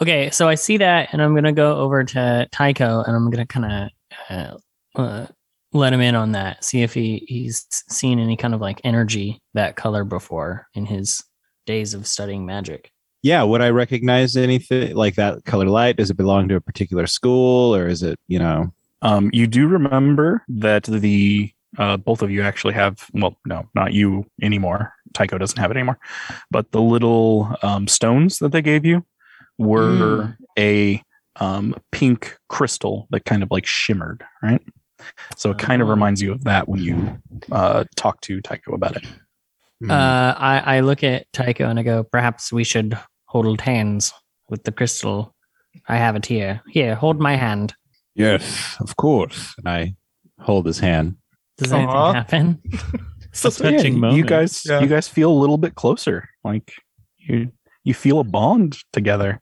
[0.00, 3.46] Okay, so I see that, and I'm gonna go over to Tycho, and I'm gonna
[3.46, 3.90] kind
[4.30, 4.58] of
[4.96, 5.26] uh, uh,
[5.72, 6.62] let him in on that.
[6.62, 11.22] See if he he's seen any kind of like energy that color before in his
[11.66, 12.92] days of studying magic.
[13.22, 15.96] Yeah, would I recognize anything like that color light?
[15.96, 18.72] Does it belong to a particular school, or is it you know?
[19.02, 23.92] Um, you do remember that the uh, both of you actually have well, no, not
[23.92, 24.92] you anymore.
[25.14, 25.98] Tycho doesn't have it anymore,
[26.50, 29.04] but the little um, stones that they gave you
[29.58, 31.02] were a
[31.36, 34.62] um, pink crystal that kind of like shimmered, right?
[35.36, 35.92] So it kind of Oh.
[35.92, 37.18] reminds you of that when you
[37.52, 39.06] uh, talk to Tycho about it.
[39.80, 39.90] Hmm.
[39.92, 44.12] Uh, I I look at Tycho and I go, perhaps we should hold hands
[44.48, 45.34] with the crystal.
[45.88, 46.62] I have it here.
[46.68, 47.74] Here, hold my hand.
[48.16, 49.54] yes, of course.
[49.58, 49.94] And I
[50.40, 51.16] hold his hand.
[51.58, 52.12] Does anything Aw.
[52.12, 52.60] happen?
[53.30, 54.80] It's a So, yeah, touching you guys, Yeah.
[54.80, 56.28] you guys feel a little bit closer.
[56.44, 56.72] Like
[57.18, 57.52] you,
[57.84, 59.40] you feel a bond together.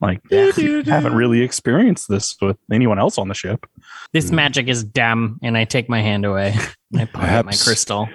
[0.00, 3.64] Like you haven't really experienced this with anyone else on the ship.
[4.12, 4.36] This Hmm.
[4.36, 6.54] magic is dumb, and I take my hand away.
[6.92, 8.08] And I put out my crystal.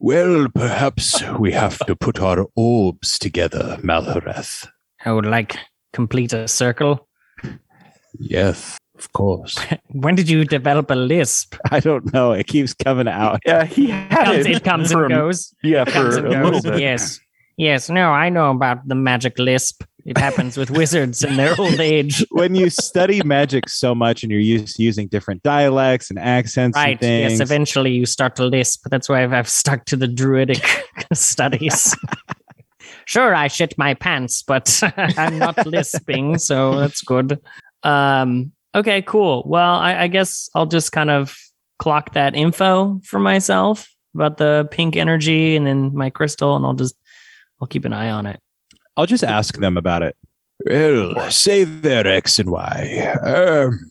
[0.00, 4.66] Well, perhaps we have to put our orbs together, Malhareth.
[5.04, 5.56] I would like
[5.92, 7.08] complete a circle.
[8.18, 9.54] Yes, of course.
[9.88, 11.54] When did you develop a lisp?
[11.70, 12.32] I don't know.
[12.32, 13.40] It keeps coming out.
[13.46, 15.54] Yeah, he It had comes, it comes and goes.
[15.62, 16.80] Yeah, Comes for and a little bit.
[16.80, 17.20] Yes.
[17.56, 17.88] Yes.
[17.88, 19.84] No, I know about the magic lisp.
[20.04, 22.24] It happens with wizards in their old age.
[22.30, 26.76] when you study magic so much and you're used to using different dialects and accents
[26.76, 26.90] Right.
[26.90, 27.32] and things.
[27.32, 27.40] Yes.
[27.40, 28.86] Eventually you start to lisp.
[28.90, 30.62] That's why I've, I've stuck to the druidic
[31.14, 31.94] studies.
[33.06, 34.80] sure, I shit my pants, but
[35.16, 37.38] I'm not lisping, so that's good.
[37.82, 39.42] Um, okay, cool.
[39.46, 41.36] Well, I, I guess I'll just kind of
[41.78, 46.74] clock that info for myself about the pink energy and then my crystal, and I'll
[46.74, 46.96] just
[47.60, 48.40] I'll keep an eye on it.
[48.96, 50.16] I'll just ask them about it.
[50.66, 53.16] Well, say their X and Y.
[53.22, 53.90] Um,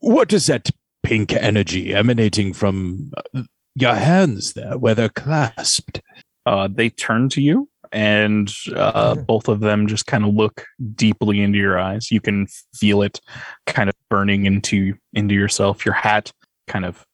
[0.00, 0.70] what is that
[1.02, 3.42] pink energy emanating from uh,
[3.74, 6.02] your hands there, where they're clasped?
[6.44, 11.40] Uh, they turn to you, and uh, both of them just kind of look deeply
[11.40, 12.10] into your eyes.
[12.10, 13.20] You can feel it
[13.66, 15.84] kind of burning into into yourself.
[15.84, 16.32] Your hat
[16.66, 17.04] kind of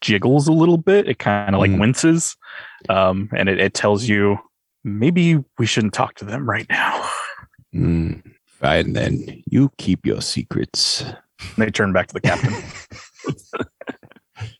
[0.00, 1.08] jiggles a little bit.
[1.08, 1.80] It kind of like Mm.
[1.80, 2.36] winces,
[2.88, 4.38] um, and it, it tells you
[4.84, 7.08] maybe we shouldn't talk to them right now.
[7.72, 8.14] Hmm,
[8.46, 9.42] Fine then.
[9.50, 11.04] You keep your secrets.
[11.56, 12.52] They turn back to the captain.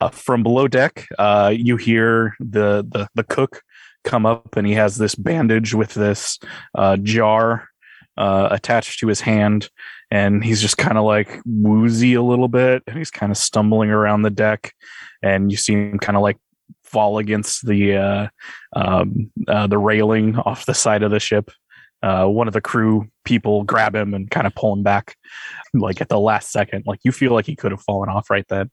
[0.00, 3.62] uh, from below deck, uh, you hear the, the the cook
[4.06, 6.38] come up, and he has this bandage with this
[6.74, 7.68] uh, jar
[8.16, 9.68] uh, attached to his hand,
[10.10, 13.90] and he's just kind of like woozy a little bit, and he's kind of stumbling
[13.90, 14.72] around the deck,
[15.22, 16.38] and you see him kind of like
[16.84, 18.28] fall against the uh,
[18.74, 21.50] um, uh, the railing off the side of the ship.
[22.06, 25.16] Uh, one of the crew people grab him and kind of pull him back,
[25.74, 26.84] like at the last second.
[26.86, 28.70] Like you feel like he could have fallen off right then,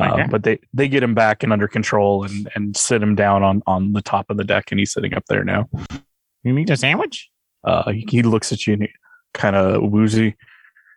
[0.00, 0.26] uh, Okay.
[0.30, 3.62] but they they get him back and under control and and sit him down on
[3.66, 5.68] on the top of the deck, and he's sitting up there now.
[6.44, 7.28] You need a sandwich?
[7.62, 8.88] Uh, he, he looks at you and
[9.34, 10.34] kind of woozy.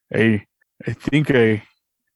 [0.10, 0.46] Hey,
[0.88, 1.62] I think I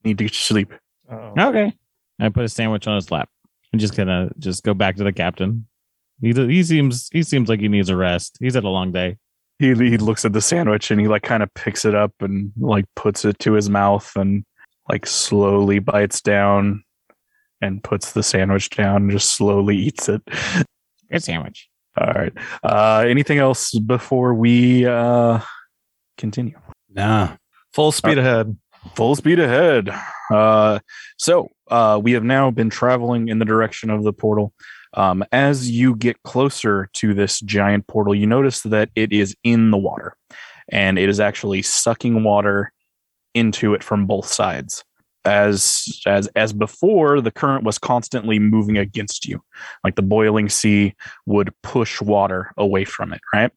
[0.04, 0.72] need to sleep.
[1.10, 1.48] Uh-oh.
[1.48, 1.74] Okay.
[2.18, 3.28] I put a sandwich on his lap.
[3.72, 5.66] I'm just gonna just go back to the captain.
[6.22, 8.38] He he seems he seems like he needs a rest.
[8.40, 9.18] He's had a long day.
[9.60, 12.50] He he looks at the sandwich and he like kind of picks it up and
[12.58, 14.42] like puts it to his mouth and
[14.88, 16.82] like slowly bites down
[17.60, 20.22] and puts the sandwich down and just slowly eats it.
[21.12, 21.68] Good sandwich.
[22.00, 22.32] All right.
[22.62, 25.40] Uh anything else before we uh
[26.16, 26.58] continue?
[26.88, 27.36] Nah.
[27.74, 28.56] Full speed ahead.
[28.94, 29.90] Full speed ahead.
[30.30, 30.78] Uh
[31.18, 34.54] so uh we have now been traveling in the direction of the portal.
[34.94, 39.70] Um, as you get closer to this giant portal, you notice that it is in
[39.70, 40.16] the water
[40.68, 42.72] and it is actually sucking water
[43.34, 44.84] into it from both sides.
[45.24, 49.42] As as as before, the current was constantly moving against you.
[49.84, 50.94] Like the boiling sea
[51.26, 53.52] would push water away from it, right?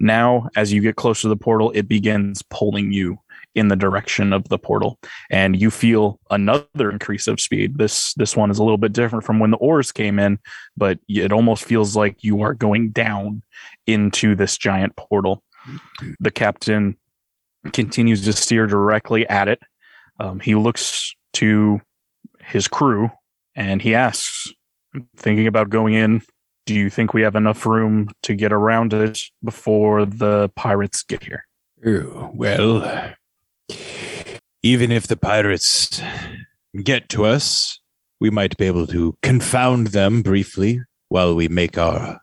[0.00, 3.18] Now, as you get closer to the portal, it begins pulling you
[3.54, 4.98] in the direction of the portal
[5.30, 7.78] and you feel another increase of speed.
[7.78, 10.38] This this one is a little bit different from when the oars came in,
[10.76, 13.42] but it almost feels like you are going down
[13.86, 15.42] into this giant portal.
[16.20, 16.96] The captain
[17.72, 19.60] continues to steer directly at it.
[20.20, 21.80] Um, he looks to
[22.40, 23.10] his crew
[23.54, 24.52] and he asks,
[25.16, 26.22] thinking about going in,
[26.66, 31.24] do you think we have enough room to get around it before the pirates get
[31.24, 31.46] here?
[31.86, 33.14] Oh, well,
[34.62, 36.00] even if the pirates
[36.82, 37.80] get to us,
[38.20, 42.20] we might be able to confound them briefly while we make our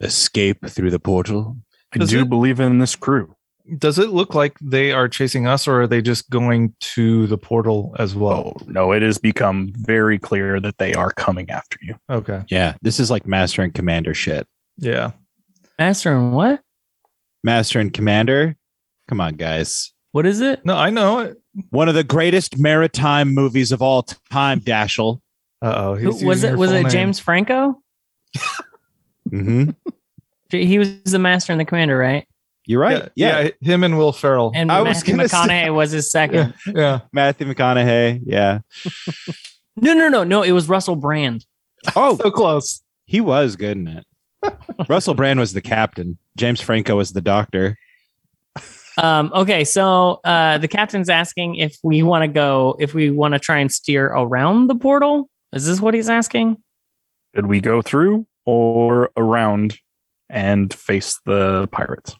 [0.00, 1.56] escape through the portal.
[1.94, 3.34] I Does do it- believe in this crew.
[3.78, 7.38] Does it look like they are chasing us, or are they just going to the
[7.38, 8.54] portal as well?
[8.60, 11.94] Oh, no, it has become very clear that they are coming after you.
[12.10, 12.42] Okay.
[12.48, 12.74] Yeah.
[12.82, 14.48] This is like Master and Commander shit.
[14.76, 15.12] Yeah.
[15.78, 16.62] Master and what?
[17.44, 18.56] Master and Commander.
[19.08, 19.92] Come on, guys.
[20.12, 20.64] What is it?
[20.64, 21.36] No, I know it.
[21.70, 25.20] One of the greatest maritime movies of all time, Dashel.
[25.62, 26.24] Uh oh.
[26.24, 27.80] Was it was it James Franco?
[29.30, 29.70] Mm-hmm.
[30.50, 32.26] He was the master and the commander, right?
[32.66, 33.08] You're right.
[33.14, 33.50] Yeah, yeah.
[33.60, 34.52] Him and Will Ferrell.
[34.54, 36.54] And I was Matthew gonna say- McConaughey was his second.
[36.66, 36.72] yeah.
[36.74, 37.00] Yeah.
[37.12, 38.20] Matthew McConaughey.
[38.24, 38.60] Yeah.
[39.76, 40.42] No, no, no, no.
[40.42, 41.46] It was Russell Brand.
[41.96, 42.82] Oh, So close.
[43.06, 44.06] he was good in it.
[44.90, 46.18] Russell Brand was the captain.
[46.36, 47.78] James Franco was the doctor.
[49.00, 53.32] Um, okay, so uh, the captain's asking if we want to go, if we want
[53.32, 55.30] to try and steer around the portal.
[55.52, 56.58] Is this what he's asking?
[57.34, 59.78] Should we go through or around
[60.28, 62.14] and face the pirates?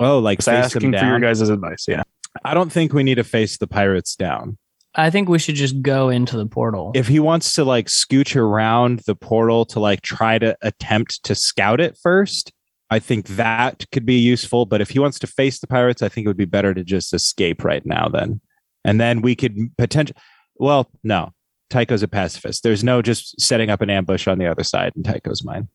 [0.00, 1.86] Oh, like Just face them asking for your guys' advice.
[1.88, 2.02] Yeah.
[2.44, 4.58] I don't think we need to face the pirates down.
[4.94, 6.92] I think we should just go into the portal.
[6.94, 11.34] If he wants to like scooch around the portal to like try to attempt to
[11.34, 12.52] scout it first,
[12.90, 14.66] I think that could be useful.
[14.66, 16.84] But if he wants to face the pirates, I think it would be better to
[16.84, 18.40] just escape right now then.
[18.84, 20.16] And then we could potential
[20.58, 21.32] well, no.
[21.70, 22.62] Tycho's a pacifist.
[22.62, 25.68] There's no just setting up an ambush on the other side in Tycho's mind.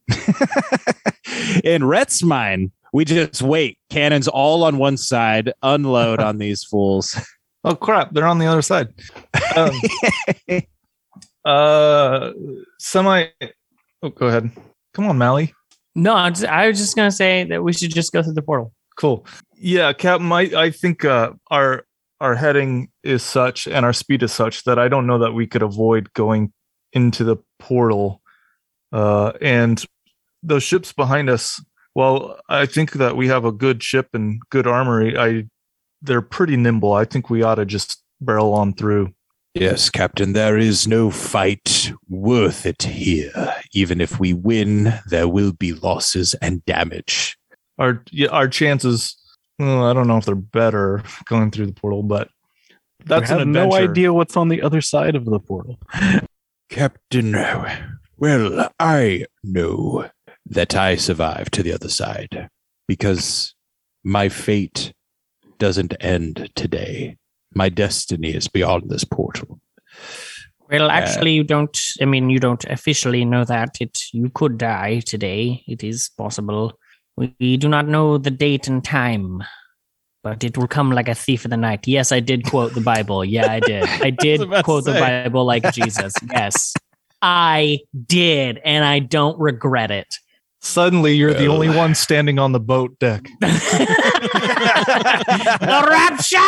[1.63, 3.78] in Rhett's mind, we just wait.
[3.89, 7.15] Cannons all on one side, unload on these fools.
[7.63, 8.12] Oh crap!
[8.12, 8.93] They're on the other side.
[9.56, 9.71] Um,
[11.45, 12.32] uh,
[12.80, 13.28] semi.
[14.02, 14.52] Oh, go ahead.
[14.93, 15.54] Come on, Mally.
[15.96, 18.42] No, I, just, I was just gonna say that we should just go through the
[18.42, 18.74] portal.
[18.98, 19.26] Cool.
[19.56, 20.32] Yeah, Captain.
[20.32, 21.86] I I think uh, our
[22.20, 25.48] our heading is such and our speed is such that I don't know that we
[25.48, 26.54] could avoid going
[26.94, 28.22] into the portal.
[28.92, 29.84] Uh, and
[30.44, 31.64] those ships behind us.
[31.96, 35.18] Well, I think that we have a good ship and good armory.
[35.18, 35.46] I
[36.02, 36.94] they're pretty nimble.
[36.94, 39.14] I think we ought to just barrel on through.
[39.54, 43.54] Yes, Captain, there is no fight worth it here.
[43.72, 47.38] Even if we win, there will be losses and damage.
[47.78, 49.16] Our our chances.
[49.60, 52.30] Well, I don't know if they're better going through the portal, but
[53.06, 55.78] that's I an have no idea what's on the other side of the portal.
[56.70, 57.36] Captain,
[58.18, 60.10] well, I know
[60.48, 62.50] that I survived to the other side
[62.88, 63.54] because
[64.04, 64.94] my fate
[65.60, 67.18] doesn't end today.
[67.56, 69.60] My destiny is beyond this portal.
[70.70, 71.78] Well, uh, actually, you don't.
[72.02, 73.78] I mean, you don't officially know that.
[73.80, 75.63] It you could die today.
[75.68, 76.80] It is possible.
[77.16, 79.44] We do not know the date and time,
[80.24, 81.88] but it will come like a thief in the night.
[81.88, 83.24] Yes, I did quote the Bible.
[83.24, 83.84] Yeah, I did.
[83.84, 84.94] I did to quote the.
[84.94, 86.13] Bible like Jesus.
[86.32, 86.74] Yes,
[87.22, 90.18] I did, and I don't regret it.
[90.65, 93.23] Suddenly, you're the only one standing on the boat deck.
[93.41, 93.86] the
[95.89, 96.39] rapture.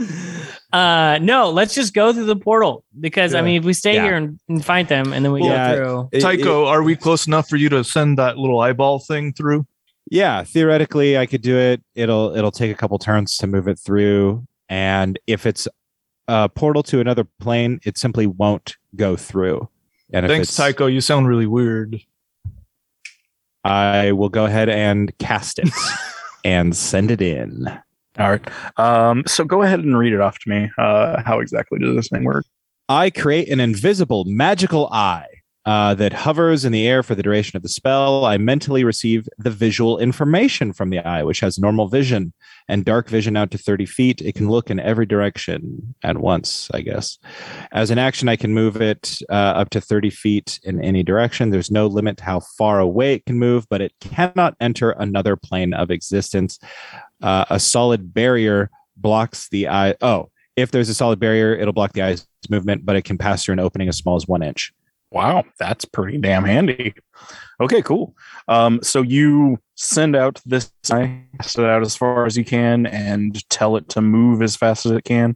[0.72, 4.04] uh no let's just go through the portal because i mean if we stay Yeah.
[4.04, 5.74] here and, and find them and then we Yeah.
[5.74, 9.00] go through It- Tycho, are we close enough for you to send that little eyeball
[9.00, 9.66] thing through?
[10.10, 13.76] yeah theoretically i could do it it'll it'll take a couple turns to move it
[13.78, 15.66] through and if it's
[16.28, 19.68] a portal to another plane it simply won't go through
[20.12, 20.86] and Thanks, Tycho.
[20.86, 22.00] You sound really weird.
[23.64, 25.68] i will go ahead and cast it
[26.44, 27.66] and send it in
[28.18, 28.48] All right.
[28.78, 30.70] Um, so go ahead and read it off to me.
[30.78, 32.46] Uh, how exactly does this thing work?
[32.88, 35.26] I create an invisible magical eye
[35.66, 38.24] uh, that hovers in the air for the duration of the spell.
[38.24, 42.32] I mentally receive the visual information from the eye, which has normal vision
[42.68, 44.20] and dark vision out to 30 feet.
[44.20, 47.18] It can look in every direction at once, I guess.
[47.72, 51.50] As an action, I can move it uh, up to 30 feet in any direction.
[51.50, 55.36] There's no limit to how far away it can move, but it cannot enter another
[55.36, 56.58] plane of existence.
[57.22, 59.94] Uh, a solid barrier blocks the eye.
[60.00, 63.44] Oh, if there's a solid barrier, it'll block the eye's movement, but it can pass
[63.44, 64.72] through an opening as small as one inch.
[65.10, 66.94] Wow, that's pretty damn handy.
[67.60, 68.14] Okay, cool.
[68.46, 73.48] Um, so you send out this cast it out as far as you can, and
[73.48, 75.34] tell it to move as fast as it can.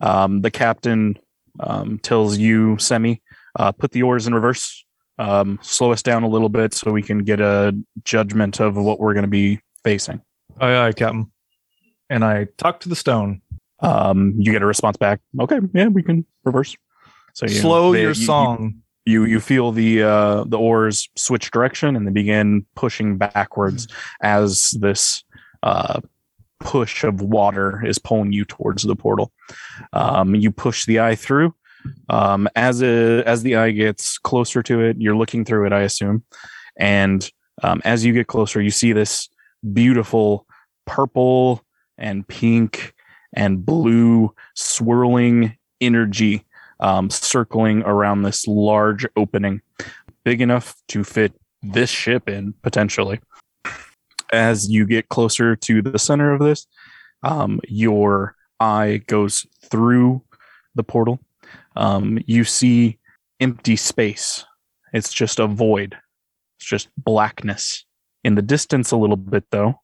[0.00, 1.18] Um, the captain
[1.58, 3.20] um, tells you, Semi,
[3.58, 4.84] uh, put the oars in reverse.
[5.18, 9.00] Um, slow us down a little bit so we can get a judgment of what
[9.00, 10.22] we're going to be facing.
[10.60, 11.30] Aye, aye, Captain.
[12.08, 13.42] And I talk to the stone.
[13.80, 15.20] Um, you get a response back.
[15.38, 16.74] Okay, yeah, we can reverse.
[17.34, 18.62] So you Slow they- your you- you- song.
[18.62, 23.88] you you you feel the uh the oars switch direction and they begin pushing backwards
[24.22, 25.24] as this
[25.62, 26.00] uh
[26.60, 29.32] push of water is pulling you towards the portal.
[29.92, 31.54] Um you push the eye through.
[32.08, 35.80] Um as a, as the eye gets closer to it you're looking through it i
[35.80, 36.22] assume.
[36.76, 37.28] And
[37.62, 39.28] um, as you get closer you see this
[39.72, 40.46] beautiful
[40.86, 41.62] purple
[41.98, 42.94] and pink
[43.34, 46.44] and blue swirling energy
[46.80, 49.60] um, circling around this large opening,
[50.24, 53.20] big enough to fit this ship in potentially.
[54.32, 56.66] As you get closer to the center of this,
[57.22, 60.22] um, your eye goes through
[60.74, 61.20] the portal.
[61.76, 62.98] Um, you see
[63.40, 64.44] empty space.
[64.92, 65.96] It's just a void.
[66.58, 67.84] It's just blackness.
[68.22, 69.80] In the distance, a little bit though,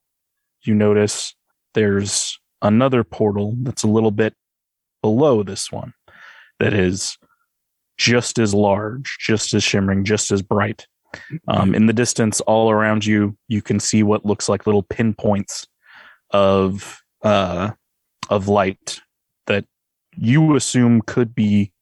[0.62, 1.34] you notice
[1.74, 4.34] there's another portal that's a little bit
[5.02, 5.92] below this one
[6.58, 7.18] that is
[7.96, 10.86] just as large, just as shimmering, just as bright.
[11.48, 15.66] Um, in the distance, all around you, you can see what looks like little pinpoints
[16.30, 17.70] of uh,
[18.28, 19.00] of light
[19.46, 19.64] that
[20.16, 21.72] you assume could be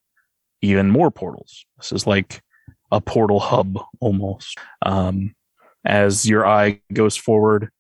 [0.62, 1.66] even more portals.
[1.78, 2.42] This is like
[2.92, 4.58] a portal hub almost.
[4.82, 5.34] Um,
[5.84, 7.70] as your eye goes forward,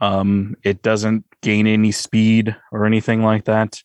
[0.00, 3.80] um, it doesn't gain any speed or anything like that.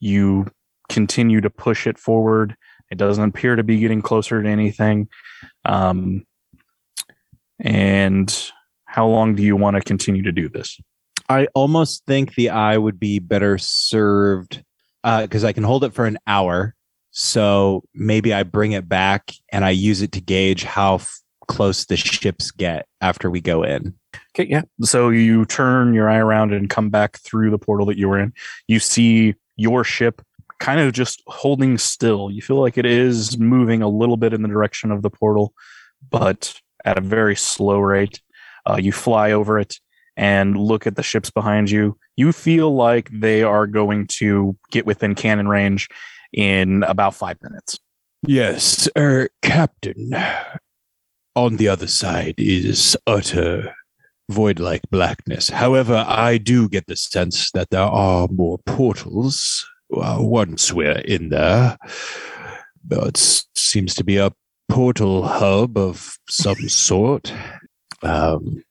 [0.00, 0.46] You
[0.88, 2.56] continue to push it forward.
[2.90, 5.08] It doesn't appear to be getting closer to anything.
[5.64, 6.26] Um,
[7.58, 8.50] and
[8.84, 10.80] how long do you want to continue to do this?
[11.28, 14.62] I almost think the eye would be better served
[15.02, 16.74] because I can hold it for an hour.
[17.10, 21.86] So maybe I bring it back and I use it to gauge how f- close
[21.86, 23.94] the ships get after we go in.
[24.34, 24.62] Okay, yeah.
[24.82, 28.18] So you turn your eye around and come back through the portal that you were
[28.18, 28.32] in.
[28.66, 30.22] You see your ship
[30.64, 32.30] kind of just holding still.
[32.30, 35.52] You feel like it is moving a little bit in the direction of the portal,
[36.10, 38.22] but at a very slow rate.
[38.66, 39.78] Uh, you fly over it
[40.16, 41.98] and look at the ships behind you.
[42.16, 45.86] You feel like they are going to get within cannon range
[46.32, 47.78] in about five minutes.
[48.26, 50.14] Yes, er, Captain.
[51.36, 53.74] On the other side is utter
[54.30, 55.50] void like blackness.
[55.50, 61.28] However, I do get the sense that there are more portals uh, once we're in
[61.30, 61.76] there.
[62.90, 63.16] It
[63.54, 64.32] seems to be a
[64.68, 67.32] portal hub of some sort.
[68.02, 68.62] Um,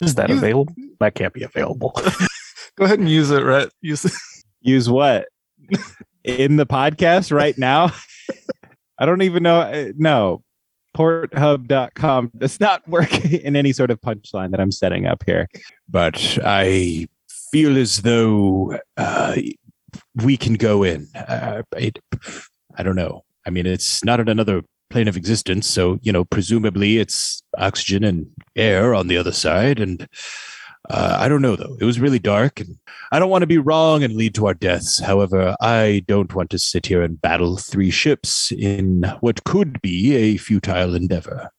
[0.00, 0.74] Is that You- available?
[1.00, 1.92] That can't be available.
[2.76, 3.70] Go ahead and use it, Rhett.
[3.82, 4.12] Use it.
[4.60, 5.26] Use what?
[6.24, 7.92] In the podcast right now?
[8.98, 9.60] I don't even know.
[9.60, 10.42] uh, No.
[10.96, 15.48] porthub.com does not work in any sort of punchline that I'm setting up here.
[15.88, 17.06] but I
[17.50, 19.36] feel as though uh,
[20.22, 21.08] we can go in.
[21.14, 21.98] Uh, it,
[22.76, 23.22] I don't know.
[23.46, 28.04] I mean, it's not in another plane of existence, so you know, presumably it's oxygen
[28.04, 29.78] and air on the other side.
[29.80, 30.08] And
[30.88, 31.76] uh, I don't know though.
[31.80, 32.76] It was really dark, and
[33.12, 34.98] I don't want to be wrong and lead to our deaths.
[35.00, 40.14] However, I don't want to sit here and battle three ships in what could be
[40.14, 41.50] a futile endeavor.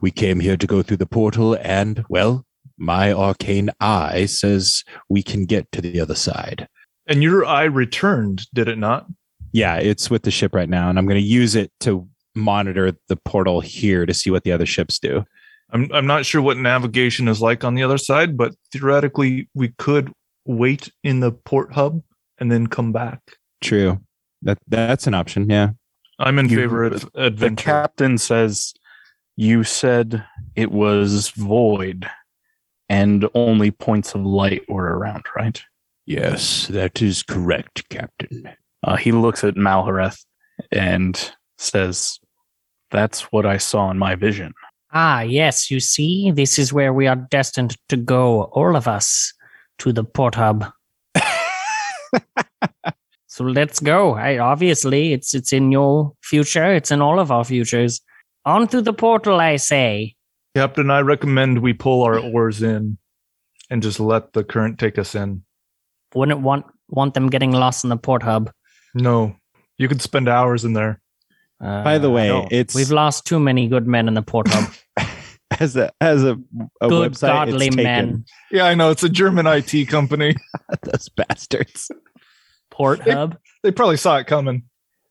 [0.00, 2.44] We came here to go through the portal, and well,
[2.76, 6.66] my arcane eye says we can get to the other side.
[7.10, 9.06] And your eye returned, did it not?
[9.52, 12.92] Yeah, it's with the ship right now, and I'm going to use it to monitor
[13.08, 15.24] the portal here to see what the other ships do.
[15.72, 19.68] I'm I'm not sure what navigation is like on the other side, but theoretically we
[19.78, 20.12] could
[20.46, 22.02] wait in the port hub
[22.38, 23.20] and then come back.
[23.60, 24.00] True.
[24.42, 25.50] That that's an option.
[25.50, 25.70] Yeah.
[26.18, 27.54] I'm in You- favor of adventure.
[27.56, 28.72] The captain says,
[29.36, 32.08] You said it was void
[32.88, 35.60] and only points of light were around, right?
[36.06, 38.48] Yes, that is correct, Captain.
[38.82, 40.24] Uh, he looks at Malhareth
[40.72, 42.18] and says,
[42.90, 44.52] That's what I saw in my vision.
[44.92, 49.32] Ah, yes, you see, this is where we are destined to go, all of us,
[49.78, 50.66] to the port hub.
[53.28, 54.14] so let's go.
[54.14, 58.00] I obviously it's it's in your future, it's in all of our futures.
[58.44, 60.16] On through the portal, I say.
[60.56, 62.98] Captain, I recommend we pull our oars in
[63.68, 65.44] and just let the current take us in.
[66.14, 68.50] Wouldn't want want them getting lost in the port hub.
[68.94, 69.36] No,
[69.78, 71.00] you could spend hours in there.
[71.62, 74.48] Uh, By the way, no, it's we've lost too many good men in the port
[74.48, 74.72] hub.
[75.60, 76.38] as a as a,
[76.80, 77.84] a good website, godly it's taken.
[77.84, 78.24] men.
[78.50, 80.34] Yeah, I know it's a German IT company.
[80.82, 81.90] Those bastards.
[82.70, 83.36] Port hub.
[83.62, 84.64] They probably saw it coming.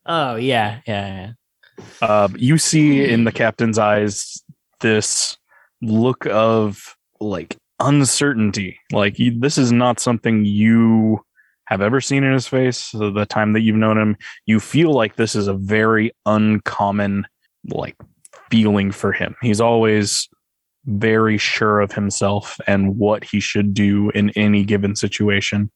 [0.06, 1.32] Oh yeah, yeah,
[1.78, 1.82] yeah.
[2.02, 4.42] Uh, you see in the captain's eyes
[4.80, 5.36] this
[5.80, 8.78] look of like uncertainty.
[8.92, 11.24] Like you, this is not something you
[11.66, 12.78] have ever seen in his face.
[12.78, 14.16] So the time that you've known him,
[14.46, 17.26] you feel like this is a very uncommon
[17.68, 17.96] like
[18.50, 19.36] feeling for him.
[19.40, 20.28] He's always
[20.86, 25.70] very sure of himself and what he should do in any given situation.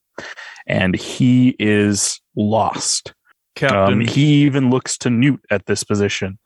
[0.67, 3.13] And he is lost.
[3.55, 6.39] Captain, Um, he even looks to Newt at this position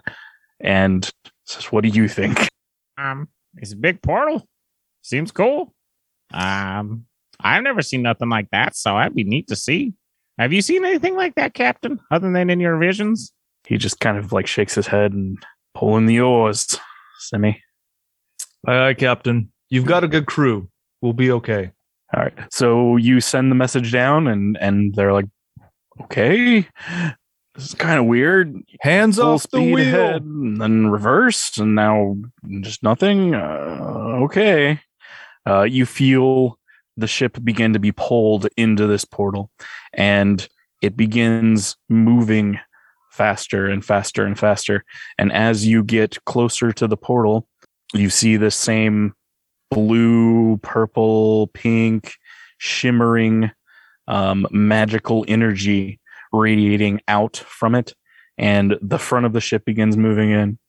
[0.59, 1.09] and
[1.45, 2.49] says, What do you think?
[2.97, 4.47] Um, it's a big portal.
[5.01, 5.73] Seems cool.
[6.33, 7.05] Um,
[7.39, 9.93] I've never seen nothing like that, so that'd be neat to see.
[10.37, 13.31] Have you seen anything like that, Captain, other than in your visions?
[13.65, 15.37] He just kind of like shakes his head and
[15.73, 16.77] pulling the oars.
[17.19, 17.61] Semi.
[18.67, 19.51] aye, aye, Captain.
[19.69, 20.69] You've got a good crew.
[21.01, 21.71] We'll be okay.
[22.13, 22.33] All right.
[22.51, 25.25] So you send the message down and and they're like,
[26.01, 26.65] Okay.
[27.55, 28.55] This is kind of weird.
[28.81, 29.87] Hands Full off the speed wheel.
[29.87, 32.15] ahead and then reversed and now
[32.61, 33.35] just nothing.
[33.35, 34.79] Uh, okay.
[35.47, 36.57] Uh, you feel
[36.97, 39.49] the ship begin to be pulled into this portal
[39.93, 40.47] and
[40.81, 42.59] it begins moving
[43.11, 44.85] faster and faster and faster.
[45.17, 47.47] And as you get closer to the portal,
[47.93, 49.13] you see the same
[49.71, 52.13] blue, purple, pink,
[52.57, 53.51] shimmering,
[54.07, 55.99] um, magical energy
[56.31, 57.93] radiating out from it.
[58.37, 60.59] And the front of the ship begins moving in.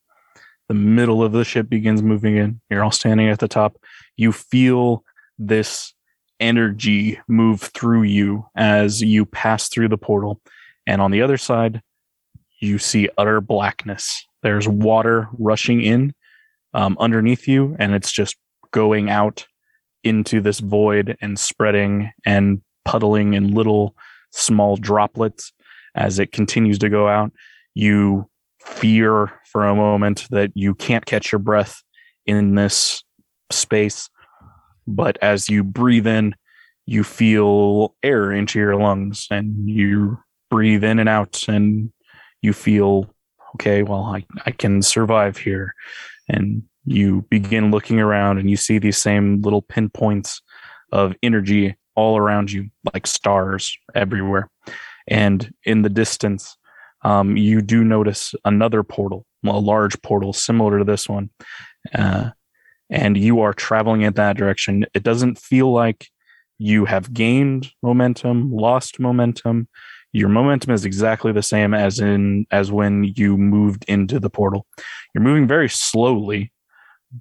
[0.71, 2.61] The middle of the ship begins moving in.
[2.71, 3.77] You're all standing at the top.
[4.17, 5.03] You feel
[5.37, 5.93] this
[6.39, 10.41] energy move through you as you pass through the portal.
[10.87, 11.83] And on the other side,
[12.61, 14.25] you see utter blackness.
[14.45, 16.15] There's water rushing in
[16.73, 18.37] um, underneath you, and it's just
[18.71, 19.49] going out
[20.05, 23.97] into this void and spreading and puddling in little
[24.31, 25.53] small droplets
[25.97, 27.33] as it continues to go out.
[27.75, 28.30] You
[28.65, 31.83] fear for a moment that you can't catch your breath
[32.27, 33.03] in this
[33.51, 34.09] space.
[34.87, 36.35] But as you breathe in,
[36.87, 40.19] you feel air into your lungs and you
[40.51, 41.93] breathe in and out and
[42.43, 43.15] you feel,
[43.55, 45.75] okay, well, I, I can survive here.
[46.29, 50.43] And you begin looking around and you see these same little pinpoints
[50.93, 54.49] of energy all around you, like stars everywhere.
[55.07, 56.57] And in the distance,
[57.03, 61.31] um, you do notice another portal, a large portal similar to this one.
[61.95, 62.31] Uh,
[62.91, 64.85] and you are traveling in that direction.
[64.95, 66.09] It doesn't feel like
[66.59, 69.69] you have gained momentum, lost momentum.
[70.13, 74.67] Your momentum is exactly the same as in as when you moved into the portal.
[75.15, 76.53] You're moving very slowly,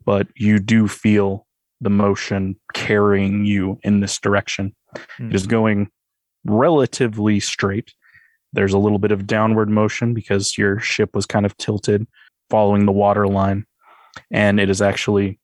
[0.06, 1.46] but you do feel
[1.82, 4.76] the motion carrying you in this direction.
[5.20, 5.90] It is going
[6.44, 7.94] relatively straight.
[8.54, 12.08] There's a little bit of downward motion because your ship was kind of tilted,
[12.50, 13.66] following the water line,
[14.32, 15.40] and it is actually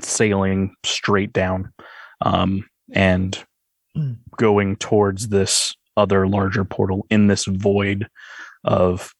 [0.00, 1.72] sailing straight down
[2.22, 3.44] um, and
[3.96, 4.12] Hmm.
[4.36, 8.06] going towards this other larger portal in this void
[8.62, 9.12] of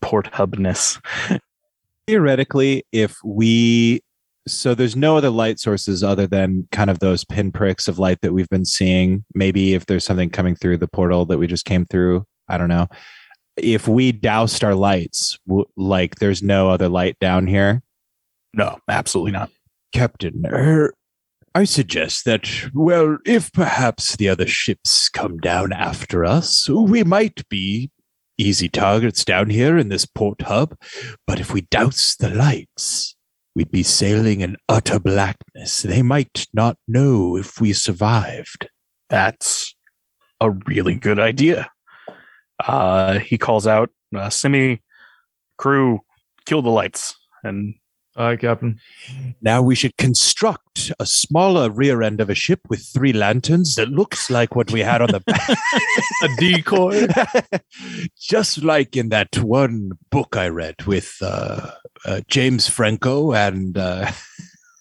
[0.00, 0.98] port hubness.
[2.06, 4.00] theoretically if we
[4.46, 8.32] so there's no other light sources other than kind of those pinpricks of light that
[8.32, 11.84] we've been seeing maybe if there's something coming through the portal that we just came
[11.84, 12.86] through i don't know
[13.56, 17.82] if we doused our lights w- like there's no other light down here
[18.56, 19.50] No, absolutely not.
[19.92, 20.92] Captain, er,
[21.54, 27.46] I suggest that, well, if perhaps the other ships come down after us, we might
[27.48, 27.90] be
[28.38, 30.76] easy targets down here in this port hub.
[31.26, 33.15] But if we douse the lights,
[33.56, 35.80] we'd be sailing in utter blackness.
[35.80, 38.68] They might not know if we survived.
[39.08, 39.74] That's
[40.42, 41.70] a really good idea.
[42.62, 44.82] Uh, he calls out, uh, Simi,
[45.56, 46.00] crew,
[46.44, 47.14] kill the lights.
[47.42, 47.76] And
[48.18, 48.80] Aye, Captain.
[49.42, 53.90] Now we should construct a smaller rear end of a ship with three lanterns that
[53.90, 55.50] looks like what we had on the back.
[56.22, 57.06] A decoy.
[58.18, 61.72] Just like in that one book I read with uh,
[62.06, 64.10] uh, James Franco and uh,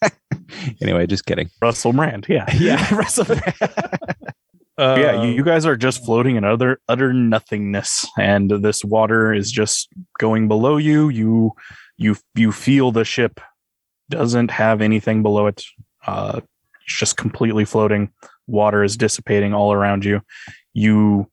[0.81, 2.45] anyway just kidding Russell Brand, yeah.
[2.57, 3.25] yeah Russell
[4.77, 9.33] Uh, yeah, you, you guys are just floating in utter utter nothingness, and this water
[9.33, 9.87] is just
[10.19, 11.07] going below you.
[11.07, 11.53] You
[11.97, 13.39] you you feel the ship
[14.09, 15.63] doesn't have anything below it.
[16.05, 16.41] Uh,
[16.85, 18.11] it's just completely floating.
[18.47, 20.21] Water is dissipating all around you.
[20.73, 21.31] You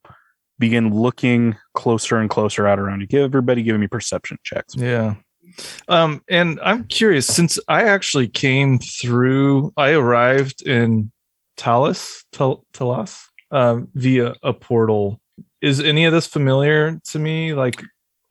[0.58, 3.06] begin looking closer and closer out around you.
[3.06, 4.74] Give everybody give me perception checks.
[4.76, 5.16] Yeah.
[5.88, 11.12] Um, and I'm curious since I actually came through, I arrived in
[11.58, 15.20] Talos, Tal- Talos, um, via a portal.
[15.60, 17.54] Is any of this familiar to me?
[17.54, 17.82] Like,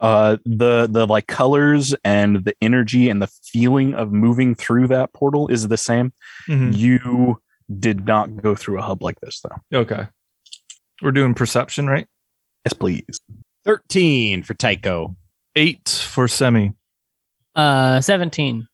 [0.01, 5.13] Uh, the the like colors and the energy and the feeling of moving through that
[5.13, 6.11] portal is the same.
[6.49, 6.75] mhm.
[6.75, 7.39] You
[7.79, 9.79] did not go through a hub like this, though.
[9.79, 10.07] okay,
[11.01, 12.07] we're doing perception, right?
[12.65, 13.19] Yes, please.
[13.65, 15.15] 13 for tycho
[15.55, 16.73] Eight for semi.
[17.55, 18.67] Uh, 17.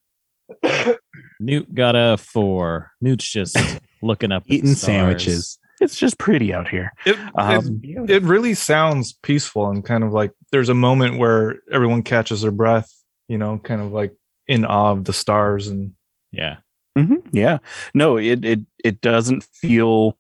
[1.39, 2.91] Newt got a four.
[3.01, 3.57] Newt's just
[4.01, 4.81] looking up, at eating stars.
[4.81, 6.91] sandwiches It's just pretty out here.
[7.05, 11.57] It, Um, it it really sounds peaceful and kind of like there's a moment where
[11.71, 12.91] everyone catches their breath.
[13.27, 14.15] You know, kind of like
[14.47, 15.93] in awe of the stars and
[16.31, 16.57] Yeah.
[16.97, 17.27] Mm-hmm.
[17.31, 17.59] Yeah.
[17.93, 20.17] No, it it it doesn't feel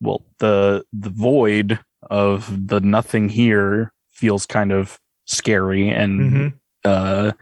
[0.00, 0.22] well.
[0.38, 1.78] The the void
[2.10, 6.54] of the nothing here feels kind of scary and Mhm.
[6.84, 7.32] uh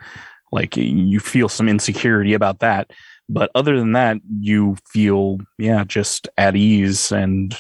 [0.53, 2.91] like you feel some insecurity about that.
[3.29, 7.55] But other than that, you feel yeah just at ease and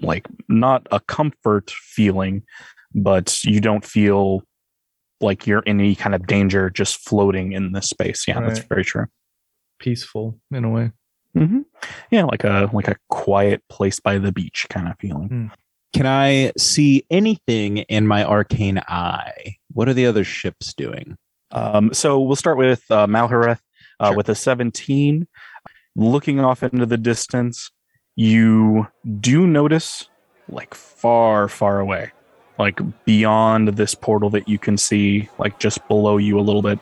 [0.00, 2.42] like not a comfort feeling,
[2.94, 4.42] but you don't feel
[5.20, 8.26] like you're in any kind of danger just floating in this space.
[8.26, 9.06] Yeah, that's very true.
[9.78, 10.92] peaceful in a way.
[11.34, 11.60] hmm
[12.10, 15.50] Yeah, like a like a quiet place by the beach kind of feeling.
[15.94, 21.16] can i see anything in my arcane eye what are the other ships doing
[21.52, 23.60] Um, so we'll start with uh, Malhareth
[24.00, 24.16] uh, Sure.
[24.16, 25.26] with a 17.
[25.96, 27.70] Looking off into the distance,
[28.16, 28.86] you
[29.20, 30.08] do notice,
[30.48, 32.12] like far, far away,
[32.58, 36.78] like beyond this portal that you can see, like just below you a little bit,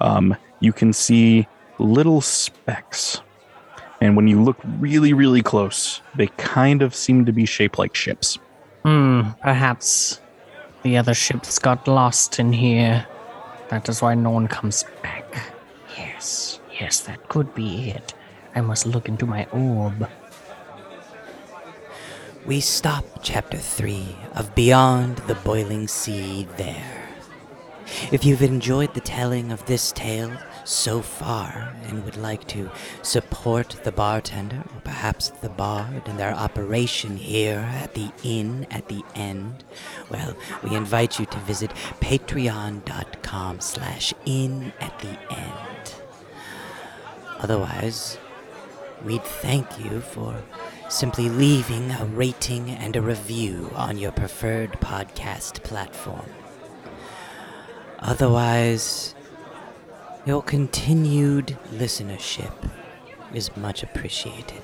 [0.00, 1.46] um, you can see
[1.78, 3.20] little specks.
[4.00, 7.94] And when you look really, really close, they kind of seem to be shaped like
[7.94, 8.38] ships.
[8.84, 10.20] Hmm, perhaps
[10.82, 13.06] the other ships got lost in here.
[13.70, 15.52] That is why no one comes back.
[16.18, 18.12] Yes, yes, that could be it.
[18.52, 20.08] I must look into my orb.
[22.44, 27.04] We stop chapter 3 of Beyond the Boiling Sea there.
[28.10, 30.32] If you've enjoyed the telling of this tale
[30.64, 32.68] so far and would like to
[33.02, 38.88] support the bartender or perhaps the bard in their operation here at the inn at
[38.88, 39.62] the end,
[40.10, 45.67] well, we invite you to visit patreon.com slash inn at the end.
[47.38, 48.18] Otherwise,
[49.04, 50.42] we'd thank you for
[50.88, 56.26] simply leaving a rating and a review on your preferred podcast platform.
[58.00, 59.14] Otherwise,
[60.24, 62.70] your continued listenership
[63.32, 64.62] is much appreciated.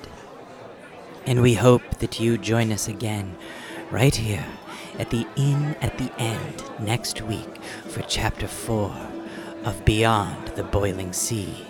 [1.25, 3.35] And we hope that you join us again
[3.89, 4.45] right here
[4.99, 8.95] at the Inn at the End next week for Chapter 4
[9.63, 11.65] of Beyond the Boiling Sea.